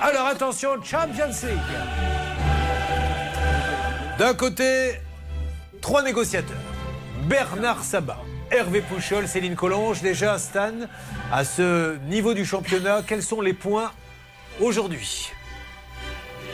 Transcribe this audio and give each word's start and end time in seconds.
Alors 0.00 0.26
attention, 0.26 0.70
Champions 0.82 1.28
League. 1.44 1.58
D'un 4.18 4.34
côté, 4.34 5.00
trois 5.80 6.02
négociateurs. 6.02 6.56
Bernard 7.28 7.84
Sabat, 7.84 8.18
Hervé 8.50 8.80
Pouchol, 8.80 9.28
Céline 9.28 9.54
Collonge. 9.54 10.02
Déjà, 10.02 10.36
Stan, 10.38 10.72
à 11.32 11.44
ce 11.44 11.96
niveau 12.08 12.34
du 12.34 12.44
championnat, 12.44 13.02
quels 13.06 13.22
sont 13.22 13.40
les 13.40 13.52
points 13.52 13.92
aujourd'hui? 14.60 15.30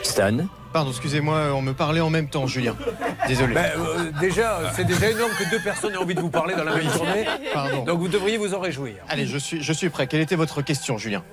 Stan? 0.03 0.37
Pardon, 0.71 0.91
excusez-moi, 0.91 1.51
on 1.53 1.63
me 1.63 1.73
parlait 1.73 1.99
en 1.99 2.11
même 2.11 2.29
temps, 2.29 2.45
Julien. 2.45 2.75
Désolé. 3.27 3.55
Ben, 3.55 3.71
euh, 3.75 4.11
Déjà, 4.21 4.59
c'est 4.75 4.85
déjà 4.85 5.09
énorme 5.09 5.31
que 5.37 5.49
deux 5.49 5.59
personnes 5.59 5.93
aient 5.93 5.97
envie 5.97 6.15
de 6.15 6.21
vous 6.21 6.29
parler 6.29 6.53
dans 6.55 6.63
la 6.63 6.75
même 6.75 6.89
journée. 6.93 7.25
Pardon. 7.53 7.83
Donc 7.85 7.99
vous 7.99 8.07
devriez 8.07 8.37
vous 8.37 8.53
en 8.53 8.59
réjouir. 8.59 8.95
Allez, 9.09 9.25
je 9.25 9.37
suis, 9.39 9.63
je 9.63 9.73
suis 9.73 9.89
prêt. 9.89 10.05
Quelle 10.05 10.21
était 10.21 10.35
votre 10.35 10.61
question, 10.61 10.97
Julien? 10.99 11.23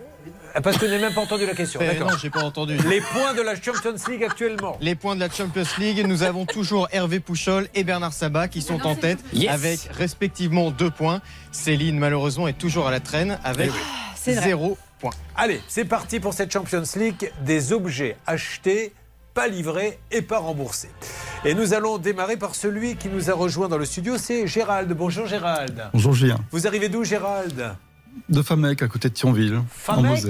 Parce 0.63 0.77
que 0.79 0.87
je 0.89 0.93
n'ai 0.95 0.99
même 1.01 1.13
pas 1.15 1.21
entendu 1.21 1.47
la 1.47 1.55
question. 1.55 1.81
Eh 1.83 1.87
D'accord. 1.87 2.11
Non, 2.11 2.17
j'ai 2.21 2.31
pas 2.31 2.43
entendu. 2.43 2.77
Les 2.89 3.01
points 3.01 3.35
de 3.35 3.43
la 3.43 3.55
Champions 3.61 3.95
League 4.09 4.25
actuellement. 4.25 4.77
Les 4.81 4.95
points 4.95 5.15
de 5.15 5.21
la 5.21 5.31
Champions 5.31 5.63
League, 5.79 6.05
nous 6.07 6.23
avons 6.23 6.47
toujours 6.47 6.89
Hervé 6.93 7.21
Pouchol 7.21 7.69
et 7.75 7.85
Bernard 7.85 8.13
Sabat 8.13 8.49
qui 8.49 8.63
sont 8.63 8.85
en 8.87 8.95
tête 8.95 9.19
Yes. 9.33 9.51
avec 9.53 9.81
respectivement 9.93 10.71
deux 10.71 10.91
points. 10.91 11.21
Céline, 11.53 11.99
malheureusement, 11.99 12.49
est 12.49 12.59
toujours 12.59 12.87
à 12.89 12.91
la 12.91 13.01
traîne 13.01 13.39
avec 13.45 13.71
C'est 14.17 14.35
vrai. 14.35 14.45
zéro 14.45 14.79
point. 15.01 15.11
Allez, 15.37 15.61
c'est 15.69 15.85
parti 15.85 16.19
pour 16.21 16.35
cette 16.35 16.53
Champions 16.53 16.83
League. 16.97 17.31
Des 17.45 17.73
objets 17.73 18.17
achetés, 18.27 18.93
pas 19.35 19.47
livrés 19.49 19.99
et 20.11 20.23
pas 20.23 20.39
remboursés. 20.39 20.91
Et 21.45 21.55
nous 21.55 21.73
allons 21.75 21.99
démarrer 21.99 22.37
par 22.37 22.55
celui 22.57 22.97
qui 22.97 23.09
nous 23.09 23.31
a 23.31 23.35
rejoint 23.35 23.69
dans 23.69 23.79
le 23.79 23.85
studio, 23.85 24.19
c'est 24.19 24.47
Gérald. 24.49 24.93
Bonjour 24.93 25.27
Gérald. 25.27 25.89
Bonjour 25.93 26.13
Julien. 26.15 26.39
Vous 26.51 26.67
arrivez 26.67 26.89
d'où 26.89 27.05
Gérald? 27.05 27.75
De 28.29 28.43
Famec, 28.43 28.83
à 28.83 28.89
côté 28.89 29.09
de 29.09 29.15
Thionville, 29.15 29.61
Famec. 29.71 30.25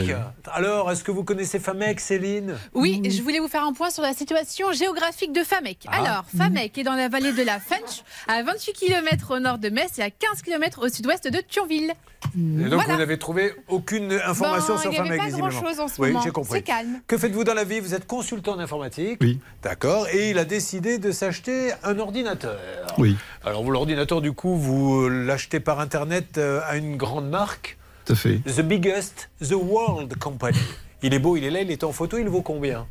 Alors, 0.53 0.91
est-ce 0.91 1.05
que 1.05 1.11
vous 1.11 1.25
connaissez 1.25 1.59
Famec, 1.59 2.01
Céline? 2.01 2.55
Oui, 2.75 3.03
je 3.09 3.23
voulais 3.23 3.39
vous 3.39 3.49
faire 3.49 3.65
un 3.65 3.73
point 3.73 3.91
sur 3.91 4.03
la 4.03 4.15
situation 4.15 4.73
géographique 4.73 5.33
de 5.33 5.43
Famec. 5.43 5.79
Ah. 5.89 5.97
Alors, 6.03 6.25
Famec 6.37 6.77
est 6.79 6.83
dans 6.85 6.95
la 6.95 7.09
vallée 7.09 7.33
de 7.33 7.43
la 7.43 7.59
Fench, 7.61 8.03
à 8.29 8.43
28 8.43 8.73
km 8.73 9.37
au 9.37 9.41
nord 9.41 9.59
de 9.59 9.69
Metz 9.69 9.99
et 9.99 10.03
à 10.03 10.11
15 10.11 10.43
km 10.43 10.85
au 10.87 10.89
sud-ouest 10.89 11.29
de 11.31 11.41
Thionville. 11.41 11.93
Et 12.35 12.39
donc, 12.65 12.75
Voilà. 12.75 12.93
vous 12.95 12.99
n'avez 12.99 13.19
trouvé 13.19 13.53
aucune 13.69 14.13
information 14.13 14.75
Bon, 14.75 14.81
sur 14.81 14.91
il 14.93 14.95
n'y 14.95 14.99
avait 15.09 15.17
Famec, 15.19 15.33
pas 15.33 15.39
grand-chose 15.39 15.81
en 15.81 15.89
ce 15.89 16.01
oui, 16.03 16.09
moment. 16.09 16.21
j'ai 16.25 16.31
compris. 16.31 16.59
C'est 16.59 16.63
calme. 16.63 17.01
Que 17.07 17.17
faites-vous 17.17 17.45
dans 17.45 17.55
la 17.55 17.65
vie? 17.65 17.79
Vous 17.81 17.95
êtes 17.95 18.07
consultant 18.07 18.55
en 18.55 18.59
informatique. 18.59 19.19
Oui. 19.23 19.39
D'accord. 19.63 20.09
Et 20.13 20.31
il 20.31 20.39
a 20.39 20.45
décidé 20.45 20.99
de 20.99 21.13
s'acheter 21.13 21.71
un 21.85 21.99
ordinateur. 21.99 22.59
Oui, 22.99 23.17
Alors, 23.45 23.63
vous, 23.63 23.71
l'ordinateur, 23.71 24.21
du 24.21 24.33
coup, 24.33 24.57
vous 24.57 25.09
l'achetez 25.09 25.61
par 25.61 25.79
Internet 25.81 26.39
euh, 26.39 26.61
à 26.67 26.77
une 26.77 26.97
grande 26.97 27.29
marque 27.31 27.78
tout 28.09 28.13
à 28.15 28.17
fait? 28.17 28.39
The 28.39 28.63
biggest, 28.63 29.29
the 29.41 29.53
world 29.53 30.17
company. 30.19 30.59
Il 31.03 31.13
est 31.13 31.19
beau, 31.19 31.37
il 31.37 31.45
est 31.45 31.51
là, 31.51 31.61
il 31.61 31.71
est 31.71 31.85
en 31.85 31.93
photo, 31.93 32.17
il 32.19 32.29
vaut 32.29 32.43
combien? 32.43 32.87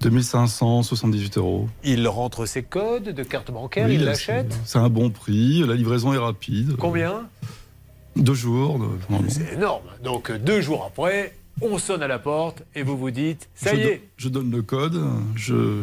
2578 0.00 1.38
euros. 1.38 1.68
Il 1.84 2.06
rentre 2.08 2.46
ses 2.46 2.62
codes 2.62 3.10
de 3.10 3.22
carte 3.22 3.50
bancaire, 3.50 3.86
Oui, 3.88 3.94
il 3.94 4.04
l'achète. 4.04 4.58
C'est 4.64 4.78
un 4.78 4.88
bon 4.88 5.10
prix, 5.10 5.64
la 5.66 5.74
livraison 5.74 6.12
est 6.12 6.18
rapide. 6.18 6.76
Combien? 6.76 7.28
Deux 8.14 8.34
jours. 8.34 8.80
C'est 9.28 9.54
énorme. 9.54 9.84
Donc 10.02 10.32
deux 10.32 10.60
jours 10.62 10.84
après, 10.86 11.34
on 11.60 11.78
sonne 11.78 12.02
à 12.02 12.08
la 12.08 12.18
porte 12.18 12.62
et 12.74 12.82
vous 12.82 12.96
vous 12.96 13.10
dites, 13.10 13.48
ça 13.54 13.74
je, 13.74 13.80
y 13.80 13.82
est. 13.82 14.08
je 14.16 14.28
donne 14.28 14.50
le 14.50 14.62
code, 14.62 15.02
je 15.34 15.82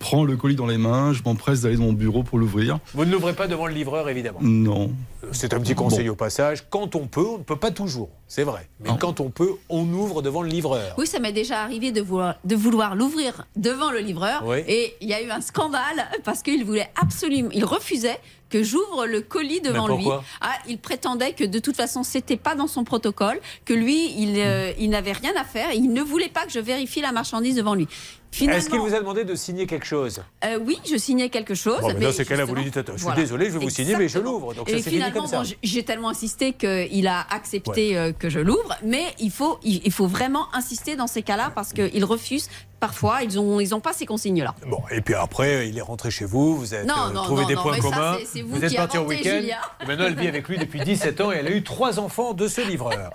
prends 0.00 0.24
le 0.24 0.36
colis 0.36 0.56
dans 0.56 0.66
les 0.66 0.78
mains, 0.78 1.12
je 1.12 1.22
m'empresse 1.22 1.60
d'aller 1.60 1.76
dans 1.76 1.84
mon 1.84 1.92
bureau 1.92 2.24
pour 2.24 2.38
l'ouvrir. 2.38 2.80
Vous 2.94 3.04
ne 3.04 3.12
l'ouvrez 3.12 3.34
pas 3.34 3.46
devant 3.46 3.66
le 3.66 3.74
livreur, 3.74 4.08
évidemment. 4.08 4.40
Non. 4.42 4.90
C'est 5.30 5.54
un 5.54 5.60
petit 5.60 5.74
conseil 5.74 6.08
au 6.08 6.16
passage. 6.16 6.64
Quand 6.70 6.96
on 6.96 7.06
peut, 7.06 7.24
on 7.24 7.38
ne 7.38 7.42
peut 7.44 7.56
pas 7.56 7.70
toujours, 7.70 8.08
c'est 8.26 8.42
vrai. 8.42 8.68
Mais 8.80 8.88
Non. 8.88 8.96
quand 8.96 9.20
on 9.20 9.28
peut, 9.30 9.52
on 9.68 9.86
ouvre 9.92 10.22
devant 10.22 10.42
le 10.42 10.48
livreur. 10.48 10.94
Oui, 10.98 11.06
ça 11.06 11.20
m'est 11.20 11.32
déjà 11.32 11.62
arrivé 11.62 11.92
de 11.92 12.00
vouloir, 12.00 12.36
de 12.44 12.56
vouloir 12.56 12.96
l'ouvrir 12.96 13.46
devant 13.56 13.90
le 13.92 13.98
livreur. 14.00 14.42
Oui. 14.46 14.64
Et 14.66 14.94
il 15.02 15.08
y 15.08 15.14
a 15.14 15.22
eu 15.22 15.30
un 15.30 15.42
scandale 15.42 16.08
parce 16.24 16.42
qu'il 16.42 16.64
voulait 16.64 16.90
absolument, 17.00 17.50
il 17.52 17.64
refusait 17.66 18.18
que 18.48 18.64
j'ouvre 18.64 19.06
le 19.06 19.20
colis 19.20 19.60
devant 19.60 19.86
Mais 19.86 19.98
lui. 19.98 20.06
Ah, 20.40 20.54
il 20.68 20.78
prétendait 20.78 21.34
que 21.34 21.44
de 21.44 21.58
toute 21.60 21.76
façon, 21.76 22.02
c'était 22.02 22.36
pas 22.38 22.56
dans 22.56 22.66
son 22.66 22.82
protocole, 22.82 23.38
que 23.64 23.74
lui, 23.74 24.10
il, 24.20 24.34
euh, 24.40 24.72
il 24.78 24.90
n'avait 24.90 25.12
rien 25.12 25.32
à 25.40 25.44
faire. 25.44 25.70
et 25.70 25.76
Il 25.76 25.92
ne 25.92 26.02
voulait 26.02 26.28
pas 26.30 26.46
que 26.46 26.50
je 26.52 26.58
vérifie 26.58 27.00
la 27.00 27.12
marchandise 27.12 27.54
devant 27.54 27.74
lui. 27.74 27.86
Est-ce 28.32 28.70
qu'il 28.70 28.78
vous 28.78 28.94
a 28.94 28.98
demandé 29.00 29.24
de 29.24 29.34
signer 29.34 29.66
quelque 29.66 29.86
chose? 29.86 30.22
Euh, 30.44 30.58
oui, 30.64 30.78
je 30.88 30.96
signais 30.96 31.28
quelque 31.28 31.54
chose. 31.54 31.80
Bon, 31.80 31.88
mais 31.88 32.06
Dans 32.06 32.12
ces 32.12 32.24
cas-là, 32.24 32.44
vous 32.44 32.54
lui 32.54 32.64
dites 32.64 32.76
Attends, 32.76 32.92
Je 32.92 32.98
suis 32.98 33.04
voilà. 33.04 33.20
désolé, 33.20 33.46
je 33.46 33.52
vais 33.52 33.58
vous 33.58 33.70
signer, 33.70 33.96
mais 33.96 34.08
je 34.08 34.18
l'ouvre. 34.18 34.54
Donc 34.54 34.68
Et 34.68 34.80
ça 34.80 34.90
finalement, 34.90 35.26
bon, 35.26 35.42
j'ai 35.62 35.82
tellement 35.84 36.10
insisté 36.10 36.52
qu'il 36.52 37.06
a 37.06 37.26
accepté 37.30 37.96
euh, 37.96 38.12
que 38.12 38.28
je 38.30 38.40
l'ouvre, 38.40 38.76
mais 38.84 39.04
il 39.18 39.30
faut, 39.30 39.58
il, 39.62 39.92
faut 39.92 40.06
vraiment 40.06 40.46
insister 40.54 40.96
dans 40.96 41.06
ces 41.06 41.22
cas-là 41.22 41.50
parce 41.54 41.72
qu'ils 41.72 42.04
refusent. 42.04 42.48
Parfois, 42.78 43.18
ils 43.22 43.34
n'ont 43.34 43.60
ils 43.60 43.74
ont 43.74 43.80
pas 43.80 43.92
ces 43.92 44.06
consignes-là. 44.06 44.54
Bon, 44.66 44.80
et 44.90 45.02
puis 45.02 45.12
après, 45.12 45.68
il 45.68 45.76
est 45.76 45.82
rentré 45.82 46.10
chez 46.10 46.24
vous, 46.24 46.56
vous 46.56 46.72
avez 46.72 46.88
euh, 46.88 47.12
trouvé 47.24 47.42
non, 47.42 47.48
des 47.48 47.54
non, 47.54 47.62
points 47.62 47.74
ça, 47.76 47.80
communs, 47.82 48.16
vous 48.46 48.64
êtes 48.64 48.74
parti 48.74 48.96
en 48.96 49.02
inventez, 49.02 49.16
week-end, 49.16 49.56
et 49.82 49.86
maintenant 49.86 50.06
elle 50.06 50.14
vit 50.14 50.28
avec 50.28 50.48
lui 50.48 50.56
depuis 50.56 50.80
17 50.80 51.20
ans 51.20 51.30
et 51.30 51.36
elle 51.36 51.46
a 51.48 51.50
eu 51.50 51.62
trois 51.62 51.98
enfants 51.98 52.32
de 52.32 52.48
ce 52.48 52.62
livreur. 52.62 53.12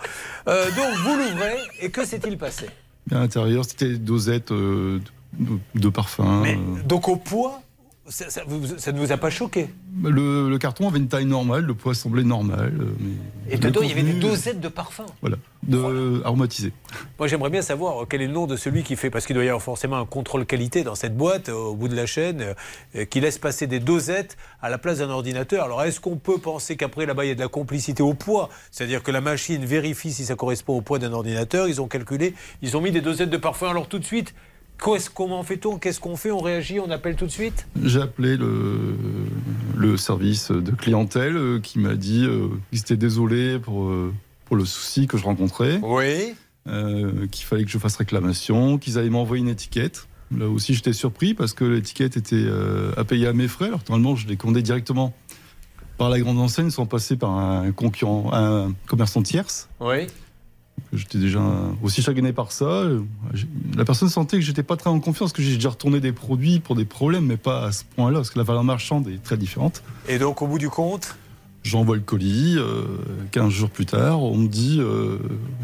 Euh, 0.47 0.65
donc 0.67 0.93
vous 1.03 1.15
l'ouvrez, 1.15 1.57
et 1.81 1.89
que 1.89 2.05
s'est-il 2.05 2.37
passé? 2.37 2.67
À 3.11 3.19
l'intérieur, 3.19 3.65
c'était 3.65 3.97
dosettes 3.97 4.51
euh, 4.51 4.99
de, 5.33 5.59
de 5.75 5.89
parfum. 5.89 6.41
Mais 6.41 6.55
euh. 6.55 6.81
donc 6.83 7.07
au 7.07 7.15
poids, 7.15 7.61
ça, 8.07 8.29
ça 8.29 8.41
vous- 8.47 8.77
ça 8.77 8.91
ne 8.91 8.99
vous 8.99 9.11
a 9.11 9.17
pas 9.17 9.29
choqué 9.29 9.67
Le, 10.03 10.49
le 10.49 10.57
carton 10.57 10.87
avait 10.87 10.99
une 10.99 11.07
taille 11.07 11.25
normale, 11.25 11.63
le 11.65 11.73
poids 11.73 11.93
semblait 11.95 12.23
normal. 12.23 12.73
euh, 12.79 12.85
Mais 12.99 13.53
Et 13.53 13.57
dedans, 13.57 13.81
il 13.81 13.89
y 13.89 13.91
avait 13.93 14.03
des 14.03 14.13
contenu, 14.13 14.29
dosettes 14.29 14.59
de 14.59 14.67
parfum. 14.67 15.05
Voilà, 15.21 15.37
de, 15.63 16.21
aromatisé. 16.23 16.71
Moi, 17.17 17.27
j'aimerais 17.27 17.49
bien 17.49 17.61
savoir 17.63 18.03
euh, 18.03 18.05
quel 18.07 18.21
est 18.21 18.27
le 18.27 18.33
nom 18.33 18.45
de 18.47 18.55
celui 18.57 18.83
qui 18.83 18.95
fait, 18.95 19.09
parce 19.09 19.25
qu'il 19.25 19.33
doit 19.35 19.43
y 19.43 19.47
avoir 19.47 19.61
forcément 19.63 19.97
un 19.97 20.05
contrôle 20.05 20.45
qualité 20.45 20.83
dans 20.83 20.95
cette 20.95 21.15
boîte, 21.17 21.49
euh, 21.49 21.53
au 21.53 21.75
bout 21.75 21.87
de 21.87 21.95
la 21.95 22.05
chaîne, 22.05 22.53
euh, 22.95 23.05
qui 23.05 23.19
laisse 23.21 23.37
passer 23.39 23.65
des 23.67 23.79
dosettes 23.79 24.37
à 24.61 24.69
la 24.69 24.77
place 24.77 24.99
d'un 24.99 25.09
ordinateur. 25.09 25.63
Alors, 25.65 25.81
est-ce 25.83 25.99
qu'on 25.99 26.17
peut 26.17 26.37
penser 26.37 26.75
qu'après, 26.77 27.05
là-bas, 27.05 27.25
il 27.25 27.29
y 27.29 27.31
a 27.31 27.35
de 27.35 27.41
la 27.41 27.47
complicité 27.47 28.03
au 28.03 28.13
poids? 28.13 28.49
C'est-à-dire 28.71 29.01
que 29.03 29.11
la 29.11 29.21
machine 29.21 29.65
vérifie 29.65 30.11
si 30.13 30.25
ça 30.25 30.35
correspond 30.35 30.77
au 30.77 30.81
poids 30.81 30.99
d'un 30.99 31.13
ordinateur, 31.13 31.67
ils 31.67 31.81
ont 31.81 31.87
calculé, 31.87 32.33
ils 32.61 32.77
ont 32.77 32.81
mis 32.81 32.91
des 32.91 33.01
dosettes 33.01 33.29
de 33.31 33.37
parfum. 33.37 33.69
Alors, 33.69 33.87
tout 33.87 33.99
de 33.99 34.05
suite, 34.05 34.35
comment 35.13 35.43
fait-on 35.43 35.77
Qu'est-ce 35.77 35.99
qu'on 35.99 36.15
fait 36.15 36.31
On 36.31 36.39
réagit 36.39 36.79
On 36.79 36.89
appelle 36.91 37.15
tout 37.15 37.25
de 37.25 37.31
suite 37.31 37.67
J'ai 37.83 38.01
appelé 38.01 38.37
le, 38.37 38.95
le 39.75 39.97
service 39.97 40.51
de 40.51 40.71
clientèle 40.71 41.37
euh, 41.37 41.59
qui 41.59 41.79
m'a 41.79 41.95
dit 41.95 42.25
euh, 42.25 42.47
qu'ils 42.69 42.79
étaient 42.81 42.97
désolés 42.97 43.59
pour, 43.59 43.85
euh, 43.85 44.13
pour 44.45 44.55
le 44.55 44.65
souci 44.65 45.07
que 45.07 45.17
je 45.17 45.23
rencontrais, 45.23 45.79
Oui. 45.81 46.35
euh, 46.67 47.27
qu'il 47.31 47.45
fallait 47.45 47.63
que 47.65 47.71
je 47.71 47.77
fasse 47.77 47.95
réclamation, 47.95 48.77
qu'ils 48.77 48.97
allaient 48.97 49.09
m'envoyer 49.09 49.41
une 49.43 49.49
étiquette. 49.49 50.07
Là 50.35 50.47
aussi, 50.49 50.73
j'étais 50.73 50.93
surpris 50.93 51.33
parce 51.33 51.53
que 51.53 51.63
l'étiquette 51.65 52.17
était 52.17 52.35
euh, 52.35 52.91
à 52.97 53.03
payer 53.03 53.27
à 53.27 53.33
mes 53.33 53.47
frais. 53.47 53.67
Alors, 53.67 53.81
normalement, 53.89 54.15
je 54.15 54.27
l'ai 54.27 54.37
commandé 54.37 54.61
directement 54.61 55.13
par 55.97 56.09
la 56.09 56.19
grande 56.19 56.39
enseigne 56.39 56.71
sans 56.71 56.85
passer 56.85 57.15
par 57.15 57.31
un 57.31 57.71
concurrent, 57.71 58.31
un 58.33 58.73
commerçant 58.87 59.21
tierce. 59.21 59.69
Oui. 59.79 60.07
J'étais 60.93 61.17
déjà 61.17 61.41
aussi 61.83 62.01
chagriné 62.01 62.31
par 62.31 62.51
ça. 62.51 62.83
La 63.75 63.85
personne 63.85 64.09
sentait 64.09 64.37
que 64.37 64.43
j'étais 64.43 64.63
pas 64.63 64.77
très 64.77 64.89
en 64.89 64.99
confiance, 64.99 65.33
que 65.33 65.41
j'ai 65.41 65.55
déjà 65.55 65.69
retourné 65.69 65.99
des 65.99 66.11
produits 66.11 66.59
pour 66.59 66.75
des 66.75 66.85
problèmes, 66.85 67.25
mais 67.25 67.37
pas 67.37 67.65
à 67.65 67.71
ce 67.71 67.83
point-là, 67.95 68.19
parce 68.19 68.29
que 68.29 68.37
la 68.37 68.45
valeur 68.45 68.63
marchande 68.63 69.07
est 69.07 69.21
très 69.21 69.37
différente. 69.37 69.83
Et 70.07 70.19
donc, 70.19 70.41
au 70.41 70.47
bout 70.47 70.59
du 70.59 70.69
compte 70.69 71.17
J'envoie 71.65 71.95
le 71.95 72.03
colis, 72.03 72.57
euh, 72.59 72.83
15 73.31 73.49
jours 73.49 73.71
plus 73.71 73.87
tard, 73.87 74.21
on 74.21 74.37
me 74.37 74.47
dit 74.47 74.77
euh, 74.79 75.17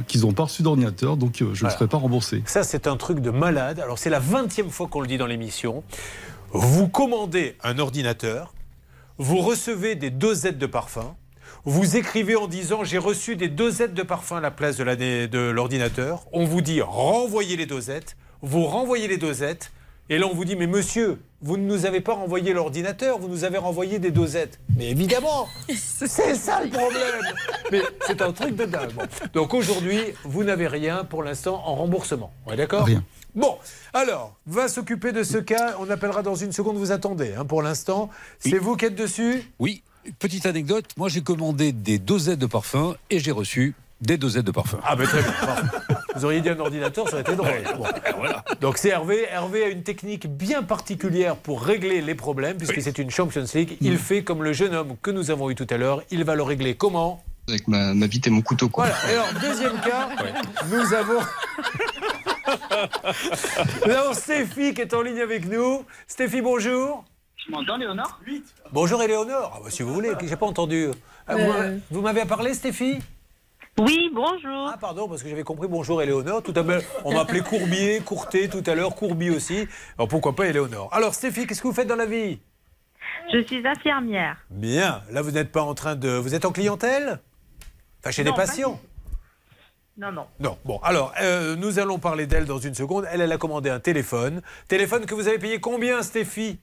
qu'ils 0.08 0.22
n'ont 0.22 0.34
pas 0.34 0.46
reçu 0.46 0.64
d'ordinateur, 0.64 1.16
donc 1.16 1.44
euh, 1.44 1.52
je 1.54 1.64
ne 1.64 1.70
serai 1.70 1.88
pas 1.88 1.98
remboursé. 1.98 2.42
Ça, 2.48 2.64
c'est 2.64 2.88
un 2.88 2.98
truc 2.98 3.20
de 3.20 3.30
malade. 3.30 3.80
Alors, 3.80 4.00
c'est 4.00 4.10
la 4.10 4.20
20e 4.20 4.70
fois 4.70 4.88
qu'on 4.88 5.02
le 5.02 5.08
dit 5.08 5.20
dans 5.20 5.28
l'émission. 5.28 5.84
Vous 6.54 6.88
commandez 6.88 7.56
un 7.64 7.78
ordinateur, 7.78 8.56
vous 9.20 9.42
recevez 9.42 9.94
des 9.94 10.10
dosettes 10.10 10.58
de 10.58 10.66
parfum, 10.66 11.14
vous 11.66 11.98
écrivez 11.98 12.36
en 12.36 12.48
disant 12.48 12.84
j'ai 12.84 12.98
reçu 12.98 13.36
des 13.36 13.48
dosettes 13.48 13.94
de 13.94 14.04
parfum 14.04 14.38
à 14.38 14.42
la 14.42 14.52
place 14.52 14.78
de 14.78 15.50
l'ordinateur. 15.52 16.26
On 16.32 16.46
vous 16.46 16.62
dit 16.62 16.82
renvoyez 16.82 17.58
les 17.58 17.66
dosettes, 17.66 18.16
vous 18.42 18.66
renvoyez 18.66 19.08
les 19.08 19.18
dosettes, 19.18 19.72
et 20.10 20.18
là 20.18 20.28
on 20.28 20.34
vous 20.34 20.46
dit 20.46 20.56
mais 20.56 20.68
monsieur, 20.68 21.20
vous 21.42 21.58
ne 21.58 21.64
nous 21.64 21.86
avez 21.86 22.02
pas 22.02 22.14
renvoyé 22.14 22.54
l'ordinateur, 22.54 23.18
vous 23.20 23.28
nous 23.28 23.44
avez 23.44 23.58
renvoyé 23.58 24.00
des 24.00 24.12
dosettes. 24.12 24.60
Mais 24.78 24.90
évidemment, 24.92 25.48
c'est 25.76 26.08
ça 26.36 26.64
le 26.64 26.70
problème. 26.70 27.22
Mais 27.72 27.82
c'est 28.06 28.22
un 28.22 28.32
truc 28.32 28.56
de 28.56 28.66
dingue. 28.66 28.92
Bon. 28.94 29.04
Donc 29.34 29.54
aujourd'hui, 29.54 30.00
vous 30.24 30.44
n'avez 30.44 30.68
rien 30.68 31.04
pour 31.04 31.24
l'instant 31.24 31.62
en 31.66 31.76
remboursement. 31.76 32.32
On 32.46 32.54
est 32.54 32.58
d'accord 32.58 32.86
Rien. 32.86 33.04
Bon, 33.34 33.58
alors, 33.94 34.36
va 34.46 34.68
s'occuper 34.68 35.14
de 35.14 35.24
ce 35.24 35.38
cas. 35.38 35.76
On 35.80 35.90
appellera 35.90 36.22
dans 36.22 36.36
une 36.36 36.52
seconde, 36.52 36.76
vous 36.76 36.92
attendez. 36.92 37.34
hein, 37.38 37.46
pour 37.46 37.62
l'instant, 37.62 38.10
c'est 38.40 38.58
vous 38.58 38.76
qui 38.76 38.86
êtes 38.86 38.96
dessus? 38.96 39.50
Oui, 39.58 39.84
petite 40.20 40.46
anecdote, 40.46 40.86
moi 40.98 41.10
j'ai 41.10 41.22
commandé 41.22 41.72
des 41.72 42.00
dosettes 42.00 42.40
de 42.40 42.46
parfum 42.46 42.96
et 43.10 43.20
j'ai 43.20 43.32
reçu 43.32 43.76
des 44.02 44.18
dosettes 44.18 44.46
de 44.46 44.52
parfum. 44.52 44.80
Ah 44.84 44.96
ben 44.96 45.06
très 45.06 45.22
bien. 45.22 45.32
Vous 46.16 46.26
auriez 46.26 46.42
dit 46.42 46.50
un 46.50 46.60
ordinateur, 46.60 47.08
ça 47.08 47.14
aurait 47.14 47.22
été 47.22 47.36
drôle. 47.36 47.64
Bon. 47.78 47.86
Donc 48.60 48.78
c'est 48.78 48.90
Hervé. 48.90 49.28
Hervé 49.30 49.64
a 49.64 49.68
une 49.68 49.84
technique 49.84 50.28
bien 50.28 50.64
particulière 50.64 51.36
pour 51.36 51.62
régler 51.64 52.02
les 52.02 52.16
problèmes, 52.16 52.58
puisque 52.58 52.82
c'est 52.82 52.98
une 52.98 53.12
Champions 53.12 53.46
League. 53.54 53.78
Il 53.80 53.98
fait 53.98 54.24
comme 54.24 54.44
le 54.44 54.54
jeune 54.54 54.74
homme 54.74 54.96
que 55.02 55.12
nous 55.12 55.30
avons 55.32 55.50
eu 55.50 55.56
tout 55.56 55.68
à 55.70 55.78
l'heure. 55.78 56.02
Il 56.10 56.24
va 56.24 56.36
le 56.36 56.44
régler 56.44 56.76
comment? 56.76 57.24
Avec 57.48 57.68
ma, 57.68 57.94
ma 57.94 58.08
bite 58.08 58.28
et 58.28 58.30
mon 58.30 58.42
couteau. 58.42 58.70
Quoi. 58.70 58.88
Voilà. 58.88 59.12
Et 59.12 59.16
alors, 59.16 59.42
deuxième 59.42 59.80
cas, 59.82 60.10
nous 60.70 60.94
avons... 60.94 61.22
Nous 63.86 63.92
avons 63.92 64.14
Stéphie 64.14 64.74
qui 64.74 64.82
est 64.82 64.94
en 64.94 65.02
ligne 65.02 65.22
avec 65.22 65.48
nous. 65.48 65.84
Stéphie, 66.08 66.42
bonjour. 66.42 67.06
Tu 67.44 67.52
m'entends, 67.52 67.78
Léonore? 67.78 68.20
Bonjour 68.72 69.02
Éléonore. 69.02 69.54
Ah, 69.56 69.60
bah, 69.64 69.70
si 69.72 69.82
vous 69.84 69.94
voulez, 69.94 70.12
j'ai 70.24 70.36
pas 70.36 70.46
entendu. 70.46 70.90
Ah, 71.28 71.36
vous, 71.36 71.42
Euh. 71.52 71.78
vous 71.90 72.02
m'avez 72.02 72.26
parlé, 72.26 72.54
Stéphie? 72.54 73.00
Oui, 73.80 74.12
bonjour. 74.14 74.70
Ah 74.72 74.78
pardon, 74.80 75.08
parce 75.08 75.24
que 75.24 75.30
j'avais 75.30 75.44
compris 75.44 75.68
bonjour 75.68 76.02
Éléonore. 76.02 76.44
Tout 76.44 76.54
à 76.56 76.62
l'heure, 76.62 76.82
on 77.06 77.14
m'appelait 77.14 77.40
Courbier, 77.40 78.02
Courté 78.02 78.50
tout 78.50 78.62
à 78.66 78.76
l'heure, 78.76 78.94
Courbi 78.96 79.30
aussi. 79.30 79.66
Alors 79.98 80.08
pourquoi 80.10 80.36
pas 80.36 80.46
Éléonore? 80.48 80.90
Alors 80.94 81.14
Stéphie, 81.16 81.48
qu'est-ce 81.48 81.62
que 81.62 81.68
vous 81.68 81.74
faites 81.74 81.88
dans 81.88 81.96
la 81.96 82.06
vie? 82.06 82.40
Je 83.34 83.42
suis 83.44 83.66
infirmière. 83.66 84.38
Bien. 84.50 85.02
Là, 85.10 85.22
vous 85.22 85.32
n'êtes 85.32 85.52
pas 85.52 85.62
en 85.64 85.74
train 85.74 85.96
de. 85.96 86.10
Vous 86.10 86.36
êtes 86.36 86.44
en 86.46 86.52
clientèle? 86.52 87.20
Enfin, 88.02 88.12
chez 88.12 88.24
Non, 88.24 88.32
des 88.32 88.36
pas 88.36 88.46
patients? 88.46 88.80
Non, 89.98 90.12
non. 90.12 90.26
Non. 90.40 90.58
Bon, 90.66 90.80
alors, 90.84 91.14
euh, 91.22 91.56
nous 91.56 91.80
allons 91.80 91.98
parler 91.98 92.28
d'elle 92.28 92.46
dans 92.46 92.58
une 92.60 92.76
seconde. 92.76 93.08
Elle, 93.10 93.22
elle 93.22 93.32
a 93.32 93.38
commandé 93.38 93.70
un 93.70 93.80
téléphone. 93.80 94.42
Téléphone 94.68 95.06
que 95.06 95.16
vous 95.16 95.28
avez 95.28 95.40
payé 95.40 95.60
combien, 95.62 96.04
Stéphie? 96.04 96.60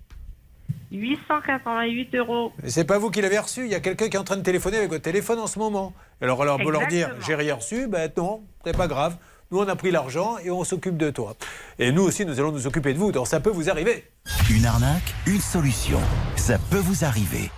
888 0.91 2.15
euros. 2.15 2.53
C'est 2.67 2.85
pas 2.85 2.99
vous 2.99 3.11
qui 3.11 3.21
l'avez 3.21 3.39
reçu. 3.39 3.65
Il 3.65 3.71
y 3.71 3.75
a 3.75 3.81
quelqu'un 3.81 4.09
qui 4.09 4.17
est 4.17 4.21
en 4.21 4.25
train 4.25 4.37
de 4.37 4.43
téléphoner 4.43 4.79
avec 4.79 4.91
votre 4.91 5.03
téléphone 5.03 5.39
en 5.39 5.47
ce 5.47 5.59
moment. 5.59 5.93
Alors, 6.21 6.43
alors, 6.43 6.59
vous 6.63 6.71
leur 6.71 6.87
dire, 6.87 7.15
j'ai 7.27 7.35
rien 7.35 7.55
reçu, 7.55 7.87
ben 7.89 8.11
non, 8.17 8.43
c'est 8.65 8.77
pas 8.77 8.89
grave. 8.89 9.17
Nous, 9.51 9.59
on 9.59 9.69
a 9.69 9.77
pris 9.77 9.91
l'argent 9.91 10.37
et 10.45 10.51
on 10.51 10.63
s'occupe 10.65 10.97
de 10.97 11.11
toi. 11.11 11.35
Et 11.79 11.91
nous 11.91 12.03
aussi, 12.03 12.27
nous 12.27 12.39
allons 12.39 12.53
nous 12.53 12.67
occuper 12.67 12.93
de 12.93 12.99
vous. 12.99 13.13
Donc, 13.13 13.27
ça 13.27 13.41
peut 13.41 13.51
vous 13.51 13.71
arriver. 13.71 14.05
Une 14.51 14.67
arnaque, 14.67 15.15
une 15.27 15.41
solution. 15.41 16.01
Ça 16.37 16.59
peut 16.71 16.79
vous 16.79 17.05
arriver. 17.05 17.51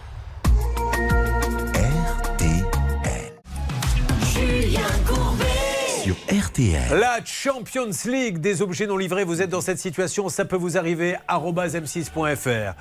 Sur 6.11 6.17
RTL. 6.27 6.99
La 6.99 7.25
Champions 7.25 7.91
League 8.07 8.39
des 8.39 8.63
objets 8.63 8.89
non 8.89 8.97
livrés, 8.97 9.23
vous 9.23 9.43
êtes 9.43 9.51
dans 9.51 9.61
cette 9.61 9.79
situation, 9.79 10.29
ça 10.29 10.45
peut 10.45 10.57
vous 10.57 10.77
arriver, 10.77 11.17
arobase 11.29 11.77
m6.fr. 11.77 12.75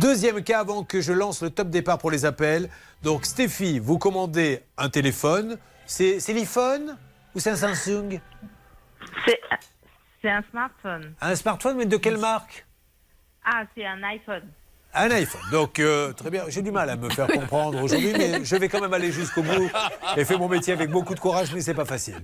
Deuxième 0.00 0.42
cas 0.42 0.60
avant 0.60 0.82
que 0.82 1.02
je 1.02 1.12
lance 1.12 1.42
le 1.42 1.50
top 1.50 1.68
départ 1.68 1.98
pour 1.98 2.10
les 2.10 2.24
appels. 2.24 2.70
Donc 3.02 3.26
Stéphie, 3.26 3.78
vous 3.78 3.98
commandez 3.98 4.62
un 4.78 4.88
téléphone. 4.88 5.58
C'est 5.84 6.26
l'iPhone 6.28 6.96
ou 7.34 7.40
c'est 7.40 7.50
un 7.50 7.56
Samsung? 7.56 8.18
C'est 10.22 10.30
un 10.30 10.42
smartphone. 10.50 11.12
Un 11.20 11.34
smartphone, 11.34 11.76
mais 11.76 11.84
de 11.84 11.98
quelle 11.98 12.16
marque? 12.16 12.64
Ah, 13.44 13.64
c'est 13.74 13.84
un 13.84 14.02
iPhone. 14.02 14.48
Un 14.94 15.10
iPhone. 15.10 15.40
Donc, 15.50 15.78
euh, 15.78 16.12
très 16.12 16.30
bien. 16.30 16.42
J'ai 16.48 16.60
du 16.60 16.70
mal 16.70 16.90
à 16.90 16.96
me 16.96 17.08
faire 17.08 17.26
comprendre 17.26 17.82
aujourd'hui, 17.82 18.12
mais 18.16 18.44
je 18.44 18.56
vais 18.56 18.68
quand 18.68 18.80
même 18.80 18.92
aller 18.92 19.10
jusqu'au 19.10 19.42
bout 19.42 19.70
et 20.18 20.24
faire 20.26 20.38
mon 20.38 20.48
métier 20.48 20.74
avec 20.74 20.90
beaucoup 20.90 21.14
de 21.14 21.20
courage, 21.20 21.54
mais 21.54 21.62
c'est 21.62 21.72
pas 21.72 21.86
facile. 21.86 22.16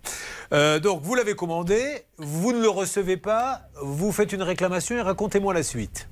Euh, 0.53 0.79
donc, 0.79 1.00
vous 1.00 1.15
l'avez 1.15 1.35
commandé, 1.35 1.81
vous 2.19 2.53
ne 2.53 2.61
le 2.61 2.69
recevez 2.69 3.17
pas, 3.17 3.62
vous 3.81 4.12
faites 4.12 4.35
une 4.35 4.43
réclamation 4.43 4.97
et 4.97 5.00
racontez-moi 5.00 5.55
la 5.55 5.62
suite. 5.62 6.11